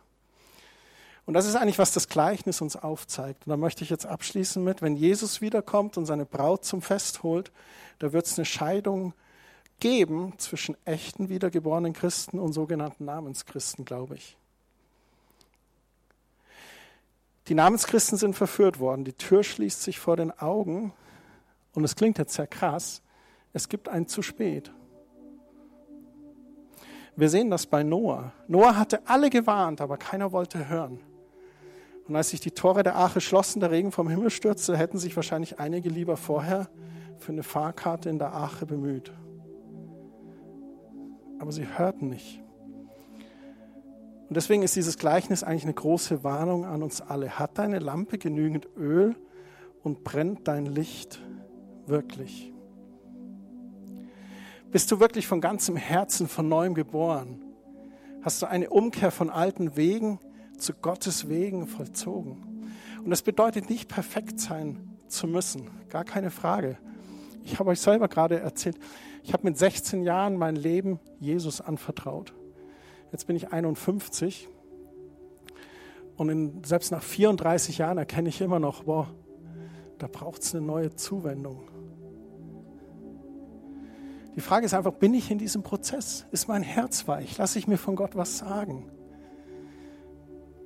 Und 1.29 1.35
das 1.35 1.45
ist 1.45 1.55
eigentlich, 1.55 1.77
was 1.77 1.91
das 1.91 2.09
Gleichnis 2.09 2.59
uns 2.59 2.75
aufzeigt. 2.75 3.45
Und 3.45 3.51
da 3.51 3.55
möchte 3.55 3.83
ich 3.83 3.91
jetzt 3.91 4.07
abschließen 4.07 4.63
mit, 4.63 4.81
wenn 4.81 4.95
Jesus 4.95 5.41
wiederkommt 5.41 5.95
und 5.95 6.07
seine 6.07 6.25
Braut 6.25 6.65
zum 6.65 6.81
Fest 6.81 7.21
holt, 7.21 7.51
da 7.99 8.13
wird 8.13 8.25
es 8.25 8.39
eine 8.39 8.45
Scheidung 8.45 9.13
geben 9.79 10.33
zwischen 10.39 10.75
echten 10.85 11.29
wiedergeborenen 11.29 11.93
Christen 11.93 12.39
und 12.39 12.53
sogenannten 12.53 13.05
Namenschristen, 13.05 13.85
glaube 13.85 14.15
ich. 14.15 14.37
Die 17.47 17.53
Namenschristen 17.53 18.17
sind 18.17 18.33
verführt 18.33 18.79
worden. 18.79 19.05
Die 19.05 19.13
Tür 19.13 19.43
schließt 19.43 19.83
sich 19.83 19.99
vor 19.99 20.17
den 20.17 20.31
Augen. 20.31 20.93
Und 21.75 21.83
es 21.83 21.95
klingt 21.95 22.17
jetzt 22.17 22.33
sehr 22.33 22.47
krass. 22.47 23.03
Es 23.53 23.69
gibt 23.69 23.87
ein 23.87 24.07
zu 24.07 24.23
spät. 24.23 24.71
Wir 27.15 27.29
sehen 27.29 27.51
das 27.51 27.67
bei 27.67 27.83
Noah. 27.83 28.31
Noah 28.47 28.77
hatte 28.77 29.03
alle 29.05 29.29
gewarnt, 29.29 29.79
aber 29.79 29.97
keiner 29.97 30.31
wollte 30.31 30.67
hören. 30.67 30.99
Und 32.09 32.15
als 32.15 32.31
sich 32.31 32.39
die 32.39 32.49
Tore 32.49 32.81
der 32.81 32.95
Arche 32.95 33.21
schlossen, 33.21 33.59
der 33.59 33.69
Regen 33.69 33.91
vom 33.91 34.09
Himmel 34.09 34.31
stürzte, 34.31 34.75
hätten 34.75 34.97
sich 34.97 35.15
wahrscheinlich 35.15 35.59
einige 35.59 35.89
lieber 35.89 36.17
vorher 36.17 36.67
für 37.19 37.31
eine 37.31 37.43
Fahrkarte 37.43 38.09
in 38.09 38.17
der 38.17 38.33
Arche 38.33 38.65
bemüht. 38.65 39.13
Aber 41.37 41.51
sie 41.51 41.67
hörten 41.77 42.09
nicht. 42.09 42.41
Und 44.27 44.35
deswegen 44.35 44.63
ist 44.63 44.75
dieses 44.75 44.97
Gleichnis 44.97 45.43
eigentlich 45.43 45.65
eine 45.65 45.75
große 45.75 46.23
Warnung 46.23 46.65
an 46.65 46.81
uns 46.81 46.99
alle. 46.99 47.37
Hat 47.37 47.59
deine 47.59 47.77
Lampe 47.77 48.17
genügend 48.17 48.67
Öl 48.75 49.15
und 49.83 50.03
brennt 50.03 50.47
dein 50.47 50.65
Licht 50.65 51.21
wirklich? 51.85 52.51
Bist 54.71 54.91
du 54.91 54.99
wirklich 54.99 55.27
von 55.27 55.41
ganzem 55.41 55.75
Herzen 55.75 56.27
von 56.27 56.49
neuem 56.49 56.73
geboren? 56.73 57.39
Hast 58.23 58.41
du 58.41 58.47
eine 58.47 58.71
Umkehr 58.71 59.11
von 59.11 59.29
alten 59.29 59.75
Wegen 59.77 60.19
zu 60.61 60.73
Gottes 60.73 61.29
Wegen 61.29 61.67
vollzogen. 61.67 62.65
Und 63.03 63.09
das 63.09 63.21
bedeutet 63.21 63.69
nicht 63.69 63.87
perfekt 63.87 64.39
sein 64.39 64.97
zu 65.07 65.27
müssen, 65.27 65.69
gar 65.89 66.03
keine 66.03 66.31
Frage. 66.31 66.77
Ich 67.43 67.59
habe 67.59 67.69
euch 67.69 67.79
selber 67.79 68.07
gerade 68.07 68.39
erzählt, 68.39 68.77
ich 69.23 69.33
habe 69.33 69.43
mit 69.47 69.57
16 69.57 70.03
Jahren 70.03 70.37
mein 70.37 70.55
Leben 70.55 70.99
Jesus 71.19 71.61
anvertraut. 71.61 72.33
Jetzt 73.11 73.25
bin 73.27 73.35
ich 73.35 73.51
51 73.51 74.47
und 76.15 76.29
in, 76.29 76.63
selbst 76.63 76.91
nach 76.91 77.01
34 77.01 77.79
Jahren 77.79 77.97
erkenne 77.97 78.29
ich 78.29 78.41
immer 78.41 78.59
noch, 78.59 78.83
boah, 78.83 79.07
da 79.97 80.07
braucht 80.07 80.41
es 80.41 80.53
eine 80.53 80.65
neue 80.65 80.95
Zuwendung. 80.95 81.61
Die 84.35 84.41
Frage 84.41 84.65
ist 84.65 84.73
einfach, 84.73 84.93
bin 84.93 85.13
ich 85.13 85.31
in 85.31 85.37
diesem 85.37 85.63
Prozess? 85.63 86.25
Ist 86.31 86.47
mein 86.47 86.61
Herz 86.61 87.07
weich? 87.07 87.37
Lasse 87.37 87.59
ich 87.59 87.67
mir 87.67 87.77
von 87.77 87.95
Gott 87.95 88.15
was 88.15 88.37
sagen? 88.37 88.89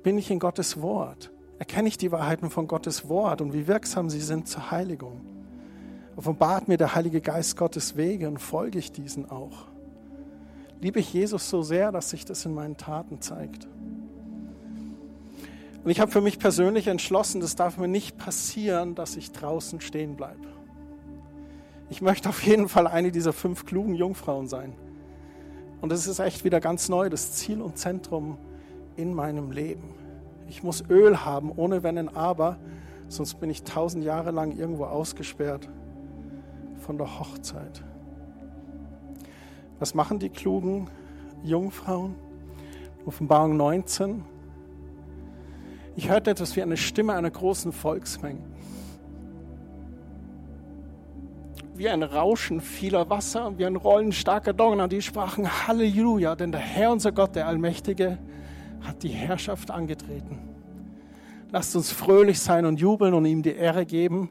Bin 0.04 0.18
ich 0.18 0.30
in 0.30 0.38
Gottes 0.38 0.82
Wort? 0.82 1.32
Erkenne 1.58 1.88
ich 1.88 1.96
die 1.96 2.12
Wahrheiten 2.12 2.50
von 2.50 2.68
Gottes 2.68 3.08
Wort 3.08 3.40
und 3.40 3.54
wie 3.54 3.66
wirksam 3.66 4.10
sie 4.10 4.20
sind 4.20 4.46
zur 4.46 4.70
Heiligung? 4.70 5.22
Offenbart 6.14 6.68
mir 6.68 6.76
der 6.76 6.94
Heilige 6.94 7.22
Geist 7.22 7.56
Gottes 7.56 7.96
Wege 7.96 8.28
und 8.28 8.38
folge 8.38 8.78
ich 8.78 8.92
diesen 8.92 9.30
auch? 9.30 9.66
Liebe 10.82 11.00
ich 11.00 11.10
Jesus 11.10 11.48
so 11.48 11.62
sehr, 11.62 11.90
dass 11.90 12.10
sich 12.10 12.26
das 12.26 12.44
in 12.44 12.52
meinen 12.52 12.76
Taten 12.76 13.22
zeigt? 13.22 13.66
Und 15.82 15.90
ich 15.90 16.00
habe 16.00 16.12
für 16.12 16.20
mich 16.20 16.38
persönlich 16.38 16.86
entschlossen, 16.86 17.40
das 17.40 17.56
darf 17.56 17.78
mir 17.78 17.88
nicht 17.88 18.18
passieren, 18.18 18.94
dass 18.94 19.16
ich 19.16 19.32
draußen 19.32 19.80
stehen 19.80 20.16
bleibe. 20.16 20.48
Ich 21.88 22.02
möchte 22.02 22.28
auf 22.28 22.42
jeden 22.42 22.68
Fall 22.68 22.86
eine 22.86 23.10
dieser 23.10 23.32
fünf 23.32 23.64
klugen 23.64 23.94
Jungfrauen 23.94 24.48
sein. 24.48 24.74
Und 25.80 25.90
das 25.90 26.06
ist 26.06 26.18
echt 26.18 26.44
wieder 26.44 26.60
ganz 26.60 26.90
neu, 26.90 27.08
das 27.08 27.32
Ziel 27.32 27.62
und 27.62 27.78
Zentrum 27.78 28.36
in 28.96 29.14
meinem 29.14 29.50
Leben. 29.50 29.94
Ich 30.48 30.62
muss 30.62 30.84
Öl 30.88 31.24
haben, 31.24 31.50
ohne 31.50 31.82
Wenn 31.82 31.98
und 31.98 32.16
Aber, 32.16 32.58
sonst 33.08 33.40
bin 33.40 33.50
ich 33.50 33.62
tausend 33.62 34.04
Jahre 34.04 34.30
lang 34.30 34.56
irgendwo 34.56 34.84
ausgesperrt 34.84 35.68
von 36.78 36.98
der 36.98 37.18
Hochzeit. 37.18 37.82
Was 39.78 39.94
machen 39.94 40.18
die 40.18 40.28
klugen 40.28 40.88
Jungfrauen? 41.42 42.14
Offenbarung 43.06 43.56
19. 43.56 44.22
Ich 45.96 46.08
hörte 46.08 46.30
etwas 46.30 46.56
wie 46.56 46.62
eine 46.62 46.76
Stimme 46.76 47.14
einer 47.14 47.30
großen 47.30 47.72
Volksmenge. 47.72 48.40
Wie 51.76 51.88
ein 51.88 52.02
Rauschen 52.02 52.60
vieler 52.60 53.10
Wasser, 53.10 53.52
wie 53.58 53.66
ein 53.66 53.76
Rollen 53.76 54.12
starker 54.12 54.52
Donner. 54.52 54.88
Die 54.88 55.02
sprachen 55.02 55.48
Halleluja, 55.66 56.36
denn 56.36 56.52
der 56.52 56.60
Herr, 56.60 56.92
unser 56.92 57.12
Gott, 57.12 57.34
der 57.34 57.48
Allmächtige, 57.48 58.18
hat 58.84 59.02
die 59.02 59.08
Herrschaft 59.08 59.70
angetreten. 59.70 60.38
Lasst 61.50 61.74
uns 61.76 61.92
fröhlich 61.92 62.40
sein 62.40 62.66
und 62.66 62.80
jubeln 62.80 63.14
und 63.14 63.24
ihm 63.24 63.42
die 63.42 63.54
Ehre 63.54 63.86
geben, 63.86 64.30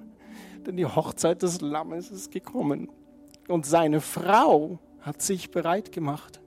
denn 0.66 0.78
die 0.78 0.86
Hochzeit 0.86 1.42
des 1.42 1.62
Lammes 1.62 2.12
ist 2.12 2.32
gekommen. 2.32 2.90
Und 3.48 3.66
seine 3.66 4.02
Frau 4.02 4.80
hat 5.02 5.22
sich 5.22 5.52
bereit 5.52 5.92
gemacht. 5.92 6.42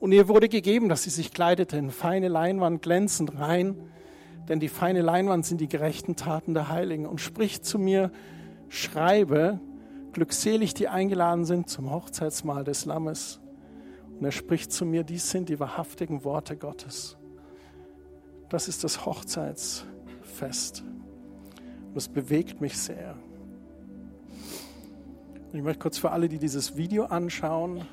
Und 0.00 0.12
ihr 0.12 0.28
wurde 0.28 0.48
gegeben, 0.48 0.88
dass 0.88 1.04
sie 1.04 1.10
sich 1.10 1.32
kleidete 1.32 1.76
in 1.76 1.90
feine 1.90 2.28
Leinwand, 2.28 2.82
glänzend 2.82 3.38
rein, 3.38 3.76
denn 4.48 4.58
die 4.58 4.68
feine 4.68 5.02
Leinwand 5.02 5.46
sind 5.46 5.60
die 5.60 5.68
gerechten 5.68 6.16
Taten 6.16 6.54
der 6.54 6.68
Heiligen. 6.68 7.06
Und 7.06 7.20
spricht 7.20 7.64
zu 7.64 7.78
mir, 7.78 8.10
schreibe, 8.68 9.60
glückselig 10.12 10.74
die 10.74 10.88
eingeladen 10.88 11.44
sind 11.44 11.68
zum 11.68 11.90
Hochzeitsmahl 11.90 12.64
des 12.64 12.84
Lammes. 12.84 13.41
Und 14.18 14.24
er 14.24 14.32
spricht 14.32 14.72
zu 14.72 14.84
mir, 14.84 15.04
dies 15.04 15.30
sind 15.30 15.48
die 15.48 15.58
wahrhaftigen 15.58 16.24
Worte 16.24 16.56
Gottes. 16.56 17.16
Das 18.48 18.68
ist 18.68 18.84
das 18.84 19.06
Hochzeitsfest. 19.06 20.82
Und 20.82 21.94
das 21.94 22.08
bewegt 22.08 22.60
mich 22.60 22.76
sehr. 22.76 23.16
Und 25.52 25.58
ich 25.58 25.62
möchte 25.62 25.80
kurz 25.80 25.98
für 25.98 26.10
alle, 26.10 26.28
die 26.28 26.38
dieses 26.38 26.76
Video 26.76 27.04
anschauen, 27.04 27.86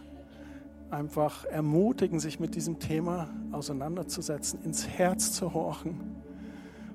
einfach 0.91 1.45
ermutigen, 1.45 2.19
sich 2.19 2.39
mit 2.39 2.55
diesem 2.55 2.79
Thema 2.79 3.29
auseinanderzusetzen, 3.51 4.62
ins 4.63 4.88
Herz 4.88 5.34
zu 5.34 5.53
horchen. 5.53 6.15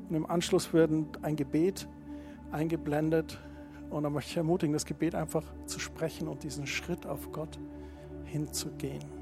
Und 0.09 0.15
im 0.15 0.27
Anschluss 0.27 0.73
wird 0.73 0.91
ein 1.23 1.37
Gebet 1.37 1.89
eingeblendet. 2.51 3.39
Und 3.91 4.03
da 4.05 4.11
möchte 4.11 4.31
ich 4.31 4.37
ermutigen, 4.37 4.73
das 4.73 4.87
Gebet 4.87 5.15
einfach 5.15 5.45
zu 5.67 5.79
sprechen 5.79 6.29
und 6.29 6.43
diesen 6.43 6.67
Schritt 6.67 7.07
auf 7.07 7.31
Gott 7.33 7.59
hinzugehen. 8.25 9.14